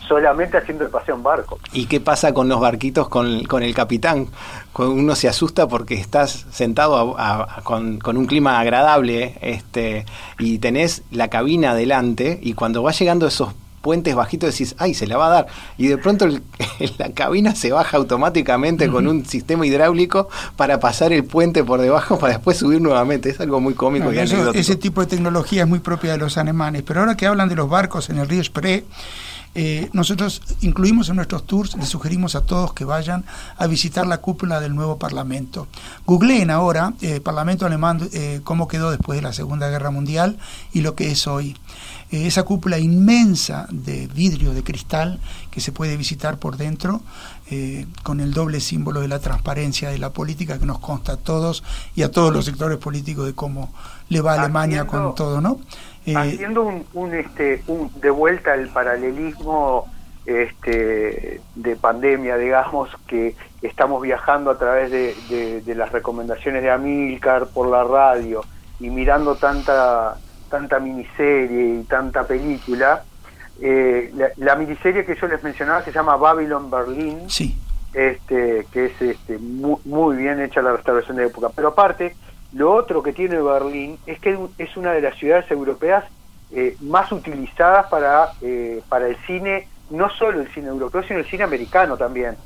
[0.06, 1.58] solamente haciendo el paseo en barco.
[1.72, 4.28] ¿Y qué pasa con los barquitos con, con el capitán?
[4.76, 10.04] Uno se asusta porque estás sentado a- a- con, con un clima agradable este,
[10.38, 15.06] y tenés la cabina adelante y cuando va llegando esos puentes bajitos decís, ay, se
[15.06, 15.46] la va a dar.
[15.76, 16.42] Y de pronto el-
[16.98, 22.18] la cabina se baja automáticamente con un sistema hidráulico para pasar el puente por debajo
[22.18, 23.28] para después subir nuevamente.
[23.28, 26.18] Es algo muy cómico Bueno, y eso- ese tipo de tecnología es muy propia de
[26.18, 26.82] los alemanes.
[26.82, 28.84] Pero ahora que hablan de los barcos en el río Spree,
[29.54, 33.24] eh, nosotros incluimos en nuestros tours, les sugerimos a todos que vayan
[33.56, 35.68] a visitar la cúpula del nuevo Parlamento.
[36.06, 40.38] Googleen ahora, eh, Parlamento alemán, eh, cómo quedó después de la Segunda Guerra Mundial
[40.72, 41.56] y lo que es hoy.
[42.10, 45.18] Esa cúpula inmensa de vidrio, de cristal,
[45.50, 47.02] que se puede visitar por dentro,
[47.50, 51.16] eh, con el doble símbolo de la transparencia de la política que nos consta a
[51.18, 51.62] todos
[51.94, 53.72] y a todos los sectores políticos de cómo
[54.08, 55.58] le va a Alemania Haciendo- con todo, ¿no?
[56.06, 59.86] Eh, Haciendo un, un, este, un, de vuelta el paralelismo
[60.26, 66.70] este, de pandemia, digamos, que estamos viajando a través de, de- de las recomendaciones de
[66.70, 68.42] Amilcar por la radio
[68.80, 70.16] y mirando tanta,
[70.50, 73.04] tanta miniserie y tanta película,
[73.60, 77.56] eh, la, la miniserie que yo les mencionaba se llama Babylon Berlin, sí,
[77.92, 81.50] este, que es este, muy, muy bien hecha la restauración de época.
[81.54, 82.16] Pero aparte,
[82.52, 86.04] lo otro que tiene Berlín es que es una de las ciudades europeas
[86.50, 91.26] eh, más utilizadas para, eh, para el cine, no solo el cine europeo, sino el
[91.26, 92.36] cine americano también.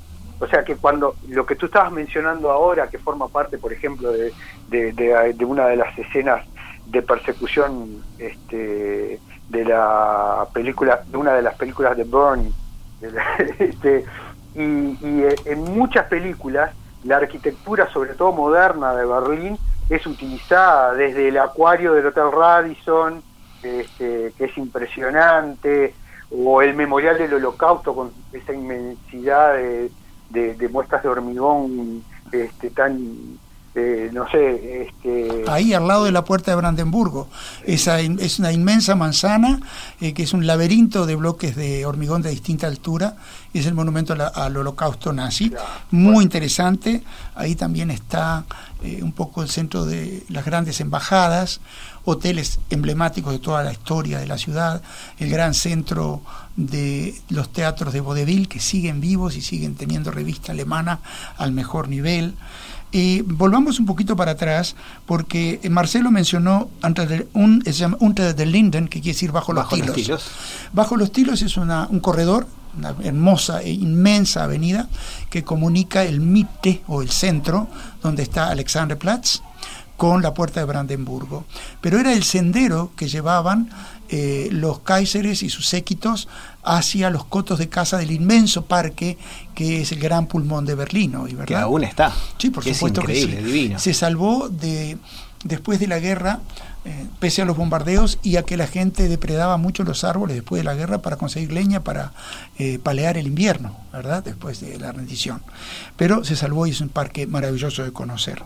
[0.40, 4.12] O sea que cuando lo que tú estabas mencionando ahora, que forma parte, por ejemplo,
[4.12, 4.32] de,
[4.68, 6.44] de, de- de una de las escenas
[6.86, 9.18] de persecución este,
[9.48, 12.52] de la película, de una de las películas de Burn,
[13.58, 14.04] este,
[14.54, 16.70] y, eh, en muchas películas
[17.04, 19.58] la arquitectura, sobre todo moderna de Berlín,
[19.88, 23.22] es utilizada desde el acuario del Hotel Radisson,
[23.62, 25.94] este, que es impresionante,
[26.30, 29.90] o el memorial del Holocausto con esa inmensidad de,
[30.30, 32.98] de- de muestras de hormigón este, tan,
[33.78, 37.28] eh, no sé, este, ahí al lado de la puerta de Brandenburgo.
[37.64, 39.60] Esa es una inmensa manzana
[40.00, 43.16] eh, que es un laberinto de bloques de hormigón de distinta altura.
[43.54, 45.52] Es el monumento a la- al holocausto nazi.
[45.90, 47.02] Muy interesante.
[47.34, 48.44] Ahí también está
[48.82, 51.60] eh, un poco el centro de las grandes embajadas,
[52.04, 54.82] hoteles emblemáticos de toda la historia de la ciudad,
[55.18, 56.22] el gran centro
[56.56, 61.00] de los teatros de vodevil que siguen vivos y siguen teniendo revista alemana
[61.38, 62.34] al mejor nivel.
[62.90, 64.74] Y volvamos un poquito para atrás,
[65.04, 66.70] porque Marcelo mencionó
[67.34, 70.06] un, se llama Unter der Linden, que quiere decir bajo, Bajo los los tilos.
[70.22, 70.30] tilos.
[70.72, 72.46] Bajo los tilos es una, un corredor,
[72.76, 74.88] una hermosa e inmensa avenida
[75.30, 77.68] que comunica el Mitte o el centro,
[78.02, 79.42] donde está Alexanderplatz,
[79.98, 81.44] con la puerta de Brandenburgo.
[81.80, 83.68] Pero era el sendero que llevaban
[84.08, 86.28] eh, los Kaiseres y sus séquitos
[86.68, 89.16] hacia los cotos de casa del inmenso parque
[89.54, 91.46] que es el gran pulmón de Berlín hoy, ¿verdad?
[91.46, 92.12] Que aún está.
[92.36, 93.44] Sí, por Que es supuesto que increíble, sí.
[93.44, 93.78] divino.
[93.78, 94.98] Se salvó de
[95.44, 96.40] después de la guerra,
[96.84, 100.60] eh, pese a los bombardeos y a que la gente depredaba mucho los árboles después
[100.60, 102.12] de la guerra para conseguir leña para
[102.58, 104.22] eh, palear el invierno, ¿verdad?
[104.22, 105.42] Después de la rendición.
[105.96, 108.42] Pero se salvó y es un parque maravilloso de conocer.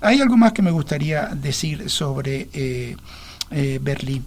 [0.00, 2.96] Hay algo más que me gustaría decir sobre eh,
[3.80, 4.26] Berlín.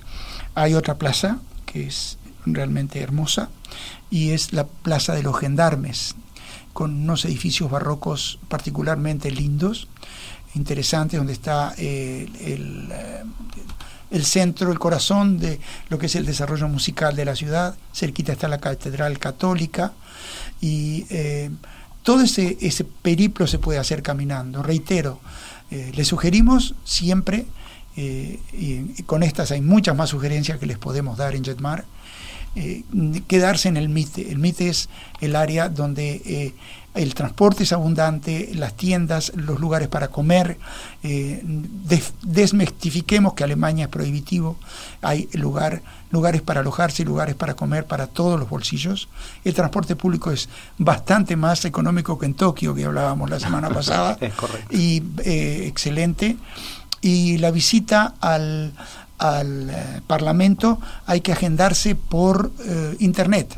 [0.55, 3.49] Hay otra plaza que es realmente hermosa
[4.09, 6.15] y es la Plaza de los Gendarmes,
[6.73, 9.87] con unos edificios barrocos particularmente lindos,
[10.55, 13.23] interesantes, donde está eh, el, eh,
[14.11, 17.75] el centro, el corazón de lo que es el desarrollo musical de la ciudad.
[17.93, 19.93] Cerquita está la Catedral Católica
[20.61, 21.49] y eh,
[22.03, 24.63] todo ese, ese periplo se puede hacer caminando.
[24.63, 25.19] Reitero,
[25.71, 27.45] eh, les sugerimos siempre,
[27.97, 31.85] y con estas hay muchas más sugerencias que les podemos dar en Jetmar,
[32.55, 32.83] eh,
[33.27, 34.31] quedarse en el MITE.
[34.31, 34.89] El MITE es
[35.21, 36.53] el área donde eh,
[36.93, 40.57] el transporte es abundante, las tiendas, los lugares para comer.
[41.03, 44.57] eh, des- desmistifiquemos que Alemania es prohibitivo.
[45.01, 45.81] Hay lugar,
[46.11, 49.09] lugares para alojarse y lugares para comer para todos los bolsillos.
[49.43, 50.47] El transporte público es
[50.77, 54.17] bastante más económico que en Tokio, que hablábamos la semana pasada.
[54.21, 54.67] Es correcto.
[54.73, 56.37] Y eh, excelente.
[57.01, 58.73] Y la visita al,
[59.18, 63.57] al eh, Parlamento hay que agendarse por eh, Internet.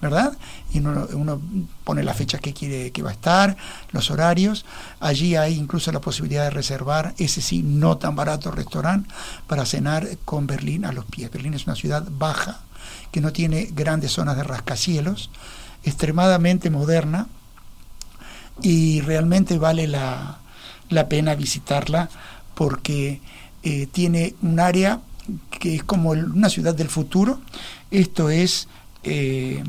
[0.00, 0.36] ¿verdad?
[0.72, 1.40] Y uno,
[1.82, 3.56] pone la fecha que quiere que va a estar,
[3.92, 4.66] los horarios.
[5.00, 9.08] Allí hay incluso la posibilidad de reservar, ese sí, no tan barato restaurante
[9.46, 11.30] para cenar con Berlín a los pies.
[11.30, 12.60] Berlín es una ciudad baja,
[13.10, 15.30] que no tiene grandes zonas de rascacielos,
[15.82, 17.28] extremadamente moderna
[18.62, 20.38] y realmente vale la,
[20.88, 22.08] la pena visitarla
[22.54, 23.20] porque
[23.68, 25.00] eh, tiene un área
[25.58, 27.40] que es como el- una ciudad del futuro.
[27.90, 28.68] Esto es
[29.02, 29.62] eh,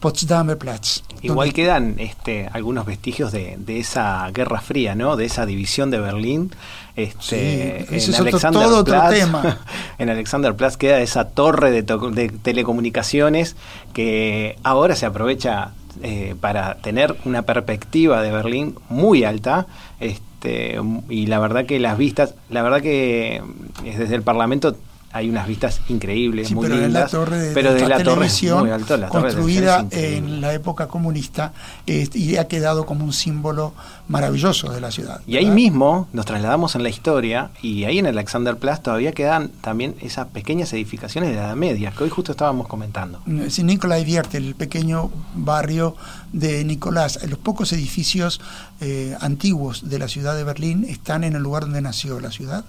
[0.00, 1.02] Potsdamer Platz.
[1.22, 5.16] Igual donde- quedan este, algunos vestigios de, de esa Guerra Fría, ¿no?
[5.16, 6.50] De esa división de Berlín.
[6.96, 9.58] Este, Sí, ese es otro- todo otro tema.
[9.98, 13.54] En Alexanderplatz queda esa torre de, to- de telecomunicaciones
[13.92, 15.70] que ahora se aprovecha
[16.02, 19.66] eh, para tener una perspectiva de Berlín muy alta.
[20.00, 23.42] Este, y la verdad que las vistas, la verdad que
[23.82, 24.76] desde el Parlamento
[25.12, 27.10] hay unas vistas increíbles, Sí, muy pero es la lindas.
[27.10, 29.80] torre de, pero de de la la torre televisión muy alto, la torre de construida
[29.82, 30.16] increíble.
[30.18, 31.52] en la época comunista
[31.86, 33.72] eh, y ha quedado como un símbolo
[34.08, 35.20] maravilloso de la ciudad.
[35.26, 39.96] Y ahí mismo nos trasladamos en la historia y ahí en Alexanderplatz todavía quedan también
[40.00, 43.20] esas pequeñas edificaciones de la Edad Media que hoy justo estábamos comentando.
[43.48, 45.96] Sí, Nicolai Vierte, el pequeño barrio
[46.32, 47.18] de Nicolás.
[47.28, 48.40] Los pocos edificios
[48.80, 52.64] eh, antiguos de la ciudad de Berlín están en el lugar donde nació la ciudad,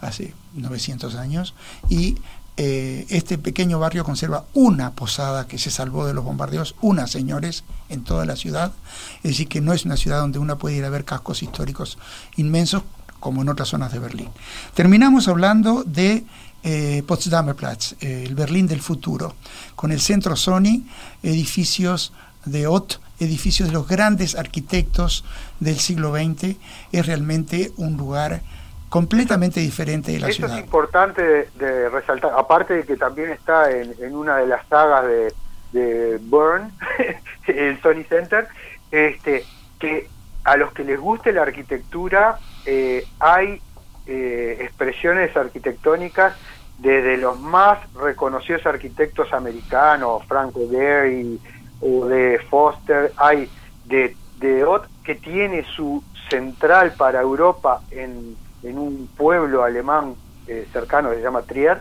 [0.00, 1.54] hace 900 años,
[1.88, 2.16] y
[2.60, 7.62] eh, este pequeño barrio conserva una posada que se salvó de los bombardeos, una, señores,
[7.88, 8.72] en toda la ciudad.
[9.18, 11.98] Es decir, que no es una ciudad donde uno puede ir a ver cascos históricos
[12.36, 12.82] inmensos
[13.20, 14.30] como en otras zonas de Berlín.
[14.74, 16.24] Terminamos hablando de
[16.64, 19.36] eh, Potsdamer Platz, eh, el Berlín del futuro,
[19.76, 20.82] con el centro Sony,
[21.22, 22.12] edificios
[22.44, 25.24] de Ott, edificios de los grandes arquitectos
[25.60, 26.56] del siglo XX,
[26.90, 28.42] es realmente un lugar
[28.88, 30.58] completamente diferente de la Eso ciudad.
[30.58, 34.66] es importante de, de resaltar, aparte de que también está en, en una de las
[34.68, 35.32] sagas de,
[35.72, 36.70] de Byrne,
[37.46, 38.48] el Sony Center,
[38.90, 39.44] este,
[39.78, 40.08] que
[40.44, 43.60] a los que les guste la arquitectura eh, hay
[44.06, 46.34] eh, expresiones arquitectónicas
[46.78, 51.38] desde los más reconocidos arquitectos americanos, Frank Gehry
[51.80, 53.50] o de Foster, hay
[53.84, 60.14] de, de Ott que tiene su central para Europa en, en un pueblo alemán
[60.46, 61.78] eh, cercano que se llama Trier,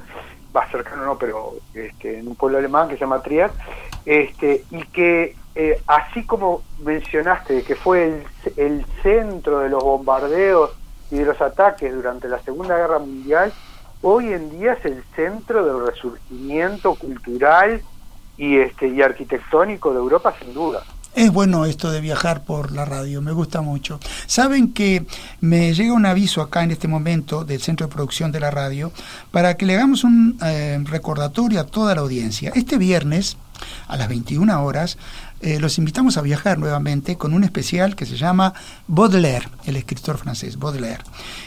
[0.55, 3.51] va cercano no, pero este, en un pueblo alemán que se llama Trier,
[4.05, 8.23] este, y que eh, así como mencionaste que fue el,
[8.57, 10.71] el centro de los bombardeos
[11.09, 13.51] y de los ataques durante la Segunda Guerra Mundial,
[14.01, 17.81] hoy en día es el centro del resurgimiento cultural
[18.37, 20.83] y este y arquitectónico de Europa sin duda.
[21.17, 23.99] Es bueno esto de viajar por la radio, me gusta mucho.
[24.27, 25.07] Saben que
[25.41, 28.91] me llega un aviso acá en este momento del Centro de Producción de la Radio
[29.31, 32.51] para que le hagamos un eh, recordatorio a toda la audiencia.
[32.53, 33.37] Este viernes,
[33.87, 34.99] a las 21 horas,
[35.41, 38.53] eh, los invitamos a viajar nuevamente con un especial que se llama
[38.85, 41.03] Baudelaire, el escritor francés, Baudelaire.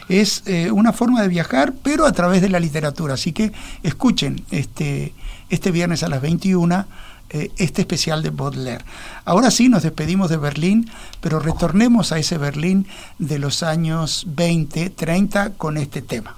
[0.08, 3.14] Es eh, una forma de viajar, pero a través de la literatura.
[3.14, 3.52] Así que
[3.84, 5.14] escuchen este,
[5.48, 6.86] este viernes a las 21
[7.30, 8.84] eh, este especial de Baudelaire.
[9.24, 12.86] Ahora sí nos despedimos de Berlín, pero retornemos a ese Berlín
[13.18, 16.36] de los años 20, 30 con este tema.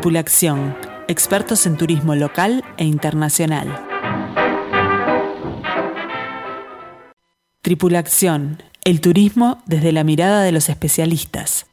[0.00, 0.74] Tripulación,
[1.08, 3.68] expertos en turismo local e internacional.
[7.60, 11.66] Tripulación, el turismo desde la mirada de los especialistas.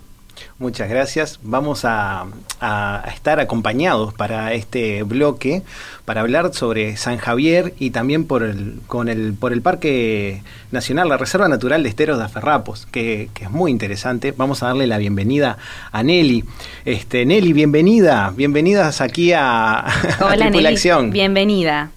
[0.58, 1.40] Muchas gracias.
[1.42, 2.26] Vamos a,
[2.60, 5.62] a, estar acompañados para este bloque
[6.04, 11.08] para hablar sobre San Javier y también por el, con el, por el Parque Nacional,
[11.08, 14.32] la Reserva Natural de Esteros de Aferrapos, que, que es muy interesante.
[14.36, 15.58] Vamos a darle la bienvenida
[15.90, 16.44] a Nelly.
[16.84, 18.32] Este, Nelly, bienvenida.
[18.34, 20.48] Bienvenidas aquí a, a Hola.
[20.48, 21.10] Nelly.
[21.10, 21.90] Bienvenida.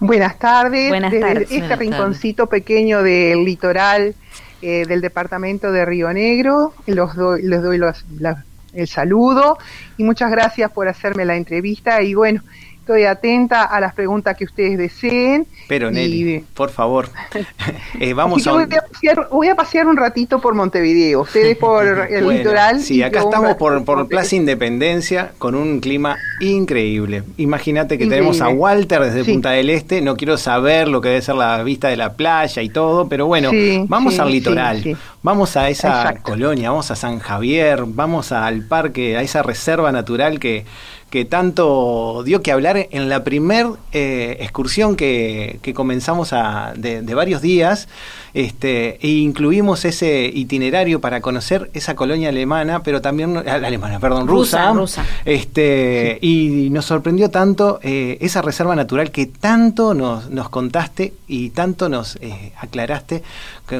[0.00, 0.88] Buenas tardes.
[0.90, 1.42] Buenas Desde tardes.
[1.50, 4.14] este Buenas rinconcito pequeño del litoral
[4.62, 9.56] eh, del departamento de Río Negro, los doy, les doy los- la- el saludo
[9.96, 12.42] y muchas gracias por hacerme la entrevista y bueno,
[12.86, 15.44] estoy atenta a las preguntas que ustedes deseen.
[15.66, 17.08] Pero Y- Nelly, por favor,
[18.00, 18.52] eh, vamos a...
[18.52, 22.80] voy, a pasear, voy a pasear un ratito por Montevideo, ustedes por el Bueno, litoral.
[22.80, 24.06] Sí, y acá estamos por, por.
[24.16, 27.24] Plaza Independencia con un clima increíble.
[27.38, 28.30] Imagínate que Increíble.
[28.30, 29.32] tenemos a Walter desde Sí.
[29.32, 30.00] Punta del Este.
[30.00, 33.26] No quiero saber lo que debe ser la vista de la playa y todo, pero
[33.26, 34.96] bueno, Sí, vamos sí, al litoral.
[35.22, 36.22] Vamos a esa Exacto.
[36.22, 40.64] colonia, vamos a San Javier, vamos al parque, a esa reserva natural que,
[41.10, 47.02] que tanto dio que hablar en la primer eh, excursión que, que comenzamos a, de,
[47.02, 47.88] de varios días.
[48.36, 54.26] Este, e incluimos ese itinerario para conocer esa colonia alemana, pero también ah, alemana, perdón,
[54.28, 54.74] rusa.
[54.74, 55.06] Rusa, rusa.
[55.24, 61.48] Este, y nos sorprendió tanto eh, esa reserva natural que tanto nos, nos contaste y
[61.48, 63.22] tanto nos eh, aclaraste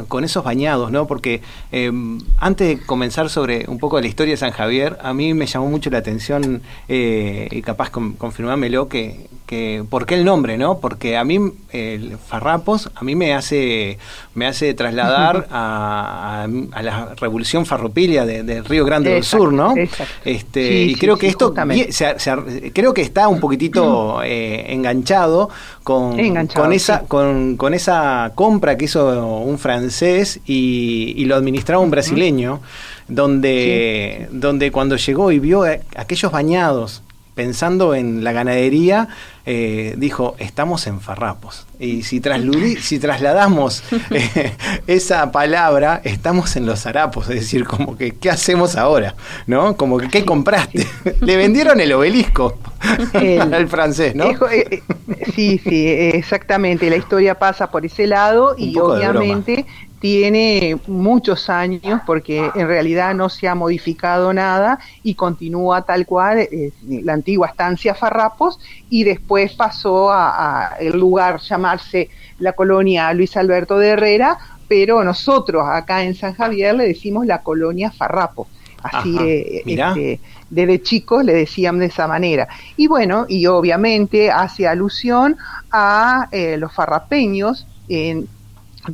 [0.09, 1.07] con esos bañados, ¿no?
[1.07, 1.93] Porque eh,
[2.39, 5.69] antes de comenzar sobre un poco la historia de San Javier, a mí me llamó
[5.69, 10.79] mucho la atención, eh, y capaz con, confirmámelo, que, que ¿por qué el nombre, no?
[10.81, 11.39] Porque a mí,
[11.71, 13.97] el Farrapos, a mí me hace,
[14.35, 19.53] me hace trasladar a, a- a la revolución farropilia de- del Río Grande del Sur,
[19.53, 19.77] ¿no?
[19.77, 20.13] exacto.
[20.25, 21.55] Este, Sí, y sí, creo que sí, esto
[21.93, 25.49] se- se- creo que está un poquitito eh, enganchado
[25.85, 31.37] con, Enganchado, con esa con, con esa compra que hizo un francés y, y lo
[31.37, 32.61] administraba un brasileño
[33.31, 35.63] donde donde cuando llegó y vio
[35.97, 37.03] aquellos bañados
[37.37, 39.09] pensando en la ganadería
[39.45, 42.21] eh, dijo estamos en farrapos y si,
[42.81, 44.53] si trasladamos eh,
[44.87, 49.15] esa palabra estamos en los harapos es decir como que qué hacemos ahora
[49.47, 50.87] no como que qué compraste
[51.21, 52.59] le vendieron el obelisco
[53.13, 54.83] El- al francés no eh,
[55.35, 56.89] sí, sí, exactamente.
[56.89, 59.67] La historia pasa por ese lado y obviamente
[60.07, 66.39] tiene muchos años porque en realidad no se ha modificado nada y continúa tal cual
[66.39, 73.13] eh, la antigua estancia Farrapos y después pasó a, a el lugar llamarse la colonia
[73.15, 74.39] Luis Alberto de Herrera,
[74.69, 78.47] pero nosotros acá en San Javier le decimos la colonia Farrapo.
[78.85, 82.47] Así eh, este, desde chicos le decían de esa manera.
[82.77, 85.37] Y bueno, y obviamente hace alusión
[85.73, 88.29] a eh, los farrapeños, en,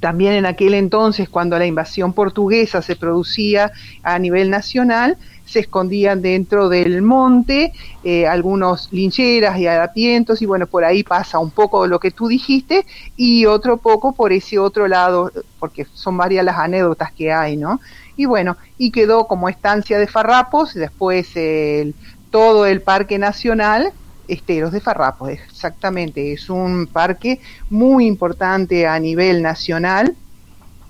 [0.00, 3.72] también en aquel entonces cuando la invasión portuguesa se producía
[4.02, 7.72] a nivel nacional, se escondían dentro del monte
[8.04, 12.28] eh, algunos lincheras y harapientos y bueno, por ahí pasa un poco lo que tú
[12.28, 12.86] dijiste
[13.16, 17.80] y otro poco por ese otro lado, porque son varias las anécdotas que hay, ¿no?
[18.16, 21.94] Y bueno, y quedó como estancia de farrapos, después el,
[22.30, 23.92] todo el Parque Nacional,
[24.28, 30.16] Esteros de Farrapos, exactamente, es un parque muy importante a nivel nacional.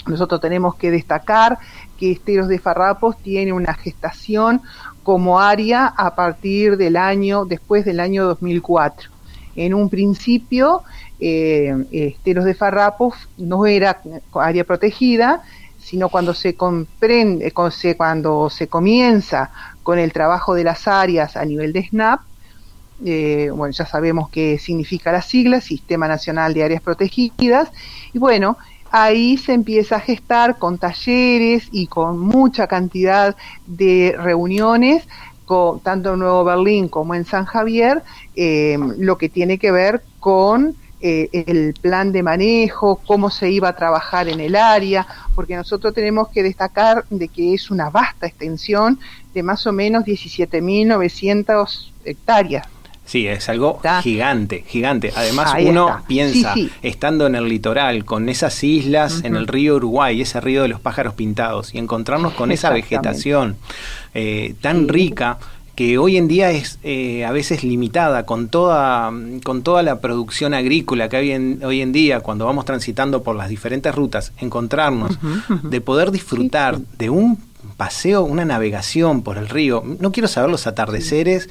[0.07, 1.59] Nosotros tenemos que destacar
[1.97, 4.63] que Esteros de Farrapos tiene una gestación
[5.03, 9.11] como área a partir del año, después del año 2004.
[9.55, 10.83] En un principio,
[11.21, 14.01] eh, Esteros de Farrapos no era
[14.35, 15.43] área protegida,
[15.79, 19.51] sino cuando se comprende, se- cuando se comienza
[19.83, 22.21] con el trabajo de las áreas a nivel de SNAP,
[23.05, 27.71] eh, bueno, ya sabemos qué significa la sigla, Sistema Nacional de Áreas Protegidas,
[28.13, 28.57] y bueno,
[28.91, 33.37] ahí se empieza a gestar con talleres y con mucha cantidad
[33.67, 35.07] de reuniones,
[35.83, 38.03] tanto en Nuevo Berlín como en San Javier,
[38.37, 43.69] eh, lo que tiene que ver con eh, el plan de manejo, cómo se iba
[43.69, 48.29] a trabajar en el área, porque nosotros tenemos que destacar de que es una vasta
[48.29, 49.01] extensión
[49.35, 52.69] de más o menos 17.900 hectáreas.
[53.13, 55.13] Sí, es algo gigante, gigante.
[55.15, 56.07] Además, Ahí uno está.
[56.07, 56.71] piensa, Sí, sí.
[56.81, 60.81] estando en el litoral, con esas islas, en el río Uruguay, ese río de los
[60.81, 63.57] pájaros pintados, y encontrarnos con esa vegetación
[64.15, 65.37] eh, tan rica
[65.75, 69.13] que hoy en día es eh, a veces limitada con toda
[69.45, 73.37] con toda la producción agrícola que hay en, hoy en día cuando vamos transitando por
[73.37, 75.19] las diferentes rutas encontrarnos
[75.63, 77.39] de poder disfrutar de un
[77.79, 79.83] paseo una navegación por el río.
[79.99, 81.49] No quiero saber los atardeceres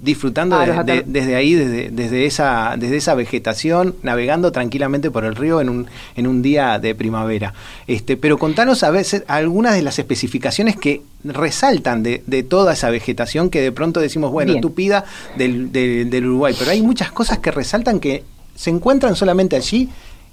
[0.00, 5.24] disfrutando Ah, de- de- desde ahí desde, desde esa desde esa vegetación navegando tranquilamente por
[5.24, 7.52] el río en un en un día de primavera.
[7.88, 12.90] Este pero contanos a veces algunas de las especificaciones que resaltan de, de toda esa
[12.90, 14.60] vegetación que de pronto decimos bueno Bien.
[14.62, 15.04] tupida
[15.36, 16.54] del, del, del Uruguay.
[16.56, 18.22] Pero hay muchas cosas que resaltan que
[18.54, 19.88] se encuentran solamente allí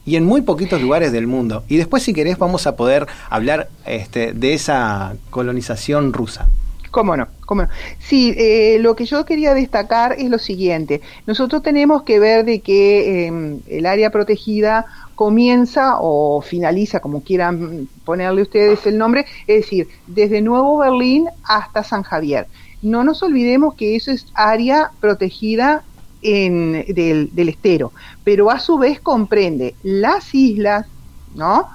[0.06, 1.64] y en muy poquitos lugares del mundo.
[1.68, 6.48] Y después si querés vamos a poder hablar este, de esa colonización rusa
[6.92, 7.28] ¿Cómo no?
[7.46, 7.70] ¿Cómo no?
[8.00, 11.02] Sí, eh, lo que yo quería destacar es lo siguiente.
[11.28, 17.90] Nosotros tenemos que ver de que eh, el área protegida comienza o finaliza, como quieran
[18.06, 22.48] ponerle ustedes el nombre, es decir, desde Nuevo Berlín hasta San Javier.
[22.82, 25.84] No nos olvidemos que eso es área protegida
[26.22, 30.88] en, del, del estero, pero a su vez comprende las islas,
[31.36, 31.68] ¿no?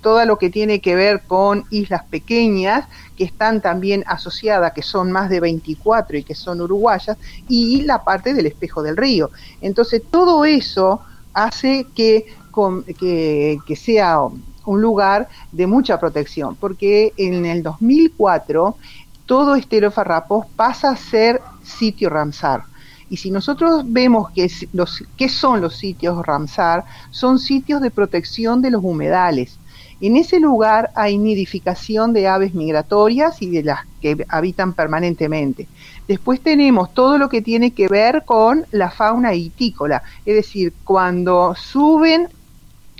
[0.00, 2.86] Todo lo que tiene que ver con islas pequeñas
[3.16, 7.16] que están también asociadas, que son más de 24 y que son uruguayas,
[7.48, 9.30] y la parte del espejo del río.
[9.60, 11.02] Entonces, todo eso
[11.34, 12.26] hace que,
[13.76, 14.18] sea
[14.64, 18.76] un lugar de mucha protección, porque en el 2004
[19.26, 22.64] todo Estero Farrapos pasa a ser sitio Ramsar.
[23.12, 28.62] Y si nosotros vemos que los, qué son los sitios Ramsar, son sitios de protección
[28.62, 29.58] de los humedales.
[30.00, 35.68] En ese lugar hay nidificación de aves migratorias y de las que habitan permanentemente.
[36.08, 41.54] Después tenemos todo lo que tiene que ver con la fauna itícola, es decir, cuando
[41.54, 42.28] suben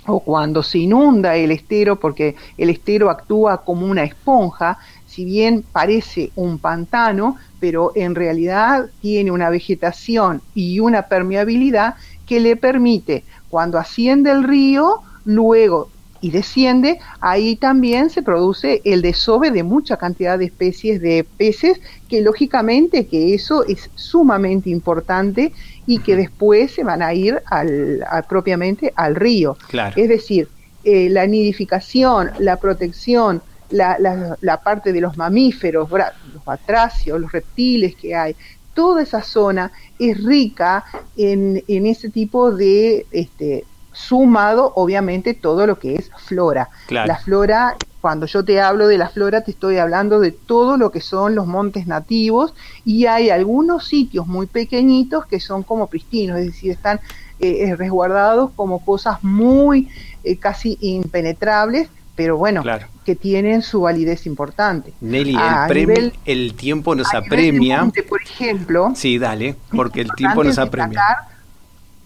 [0.05, 5.63] o cuando se inunda el estero, porque el estero actúa como una esponja, si bien
[5.71, 11.95] parece un pantano, pero en realidad tiene una vegetación y una permeabilidad
[12.27, 15.89] que le permite, cuando asciende el río, luego
[16.19, 21.79] y desciende, ahí también se produce el desove de mucha cantidad de especies de peces,
[22.09, 25.53] que lógicamente que eso es sumamente importante
[25.87, 29.55] y que después se van a ir al, a- propiamente al río.
[29.69, 29.93] Claro.
[29.95, 30.49] Es decir,
[30.83, 33.41] eh, la nidificación, la protección,
[33.73, 38.35] la, la- la parte de los mamíferos, los batracios, los reptiles que hay,
[38.73, 40.83] toda esa zona es rica
[41.15, 46.69] en, en ese tipo de, este, sumado obviamente todo lo que es flora.
[46.87, 47.07] Claro.
[47.07, 50.91] La flora, cuando yo te hablo de la flora, te estoy hablando de todo lo
[50.91, 52.53] que son los montes nativos
[52.83, 56.99] y hay algunos sitios muy pequeñitos que son como pristinos, es decir, están
[57.39, 59.87] eh, eh, resguardados como cosas muy
[60.23, 62.87] eh, casi impenetrables, pero bueno, Claro.
[63.05, 64.93] que tienen su validez importante.
[65.01, 69.17] Nelly A el premio nivel- el tiempo nos a nivel apremia monte, por ejemplo, sí
[69.17, 71.01] dale porque el tiempo nos apremia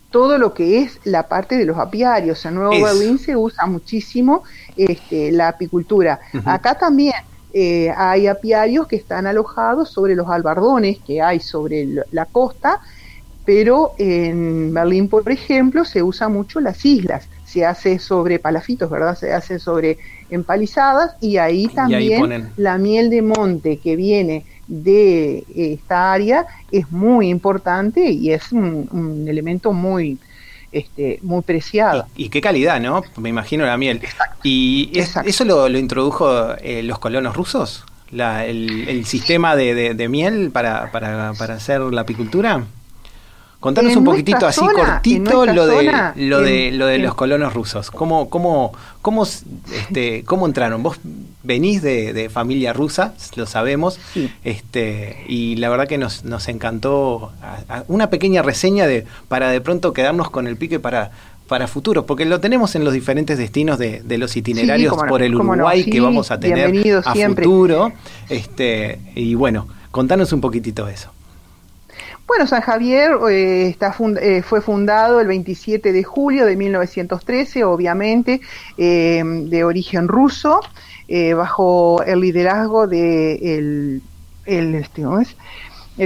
[0.09, 2.43] todo lo que es la parte de los apiarios.
[2.45, 2.71] En Nuevo.
[2.81, 4.43] Berlín se usa muchísimo
[4.77, 6.19] este, la apicultura.
[6.45, 7.13] Acá también
[7.53, 12.79] eh, hay apiarios que están alojados sobre los albardones que hay sobre el- la costa,
[13.45, 17.27] pero en Berlín, por ejemplo, se usa mucho las islas.
[17.47, 19.17] Se hace sobre palafitos, ¿verdad?
[19.17, 19.97] Se hace sobre
[20.29, 22.21] empalizadas y ahí también
[22.57, 28.87] la miel de monte que viene de esta área es muy importante y es un,
[28.91, 30.17] un elemento muy
[30.73, 32.05] este muy preciado.
[32.17, 34.01] y qué calidad no me imagino la miel.
[34.43, 39.73] Y es- eso lo, lo introdujo eh, los colonos rusos la- el, el sistema de,
[39.73, 42.65] de- de miel para, para, para hacer la apicultura
[43.59, 47.03] Contanos un poquitito así zona, cortito lo de zona, lo de en- lo de en-
[47.03, 47.89] los colonos rusos.
[47.89, 50.83] ¿Cómo cómo cómo este cómo entraron?
[50.83, 50.99] Vos
[51.43, 53.99] venís de, de familia rusa, lo sabemos.
[54.43, 59.49] Este y la verdad que nos, nos encantó a- a- una pequeña reseña de para
[59.49, 61.11] de pronto quedarnos con el pique para
[61.47, 65.23] para futuros, porque lo tenemos en los diferentes destinos de, de los itinerarios no, por
[65.23, 66.65] el cómo no, Uruguay que vamos a tener
[67.05, 67.45] a siempre.
[67.45, 67.91] futuro.
[68.27, 71.09] Este y bueno, contanos un poquitito eso.
[72.27, 78.41] Bueno, San Javier eh, está eh, fue fundado el 27 de julio de 1913, obviamente,
[78.77, 80.59] eh, de origen ruso,
[81.07, 84.01] eh, bajo el liderazgo de el,
[84.75, 85.05] este,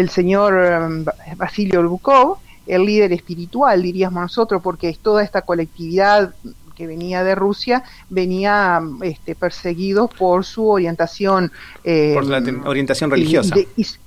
[0.10, 6.36] señor Ba- Basilio Bukov, el líder espiritual, diríamos nosotros, porque es toda esta colectividad
[6.82, 11.52] que venía de Rusia, venía este, perseguido por su orientación.
[11.84, 13.54] Eh, por la orientación religiosa.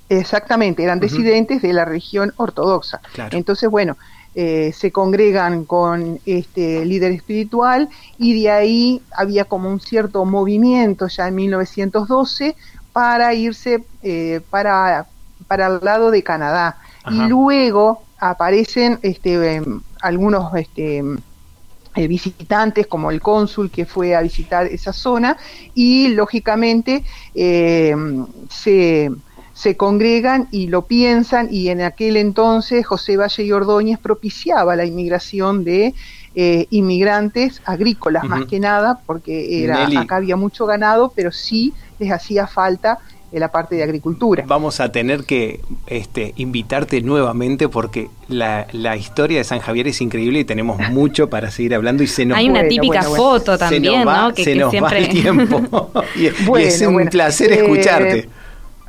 [0.08, 3.00] exactamente, eran disidentes de la religión ortodoxa.
[3.30, 3.96] Entonces, bueno,
[4.34, 11.06] eh, se congregan con este líder espiritual y de ahí había como un cierto movimiento
[11.06, 12.56] ya en 1912
[12.92, 15.06] para irse eh, para,
[15.46, 16.78] para el lado de Canadá.
[17.08, 21.04] Y luego aparecen este, em, algunos este,
[21.94, 25.36] visitantes como el cónsul que fue a visitar esa zona
[25.74, 29.10] y lógicamente em, se
[29.54, 34.84] se congregan y lo piensan y en aquel entonces José Valle y Ordóñez propiciaba la
[34.84, 35.94] inmigración de
[36.34, 42.10] eh, inmigrantes agrícolas más que nada porque era acá había mucho ganado pero sí les
[42.10, 42.98] hacía falta
[43.40, 44.44] la parte de agricultura.
[44.46, 48.66] Vamos a tener que este, invitarte nuevamente porque la,
[48.96, 52.38] historia de San Javier es increíble y tenemos mucho para seguir hablando y se nos
[52.38, 54.32] Hay una típica foto también, ¿no?
[54.32, 56.26] Que, se nos va el tiempo y,
[56.62, 58.28] es un placer eh, escucharte.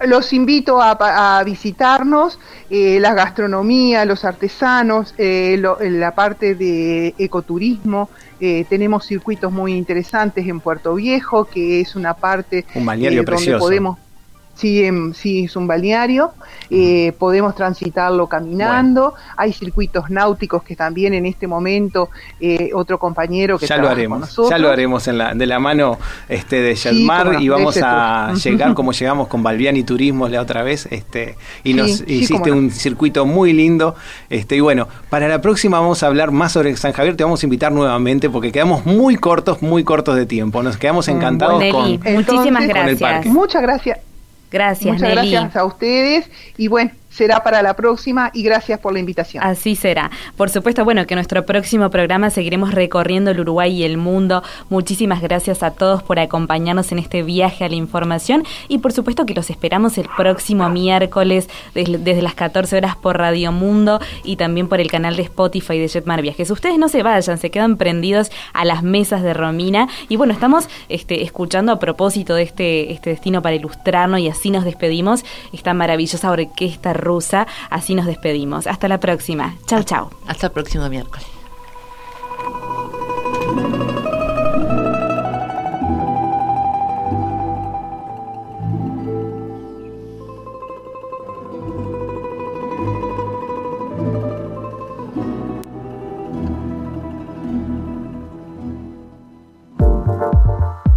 [0.03, 2.37] Los invito a, visitarnos,
[2.69, 8.09] eh, la gastronomía, los artesanos, eh, la parte de ecoturismo.
[8.41, 13.97] Eh, tenemos circuitos muy interesantes en Puerto Viejo, que es una parte un donde podemos
[14.55, 16.31] Sí, sí, es un balneario,
[16.69, 23.59] eh, podemos transitarlo caminando, hay circuitos náuticos que también en este momento eh, otro compañero
[23.59, 25.99] que ya lo haremos, ya lo haremos en la, de la mano
[26.29, 30.87] este de Yelmar y vamos a llegar como llegamos con Balbiani Turismo la otra vez,
[30.89, 31.35] este
[31.65, 33.95] y nos hiciste un circuito muy lindo,
[34.29, 37.43] este y bueno, para la próxima vamos a hablar más sobre San Javier, te vamos
[37.43, 41.61] a invitar nuevamente porque quedamos muy cortos, muy cortos de tiempo, nos quedamos mm, encantados
[41.71, 43.25] con muchísimas gracias.
[43.25, 44.14] Muchas gracias.
[44.55, 46.29] Gracias, Muchas gracias a ustedes.
[46.55, 49.43] Y bueno, será para la próxima y gracias por la invitación.
[49.43, 50.11] Así será.
[50.35, 54.43] Por supuesto, bueno, que nuestro próximo programa seguiremos recorriendo el Uruguay y el mundo.
[54.69, 59.25] Muchísimas gracias a todos por acompañarnos en este viaje a la información y por supuesto
[59.25, 64.67] que los esperamos el próximo miércoles desde, las 14 horas por Radio Mundo y también
[64.67, 66.51] por el canal de Spotify de Jetmar Viajes.
[66.51, 70.67] Ustedes no se vayan, se quedan prendidos a las mesas de Romina y bueno, estamos
[70.89, 75.73] este, escuchando a propósito de este, este destino para ilustrarnos y así nos despedimos esta
[75.73, 77.47] maravillosa orquesta rusa.
[77.69, 78.67] Así nos despedimos.
[78.67, 79.55] Hasta la próxima.
[79.65, 80.09] Chau, chau.
[80.27, 81.25] Hasta el próximo miércoles.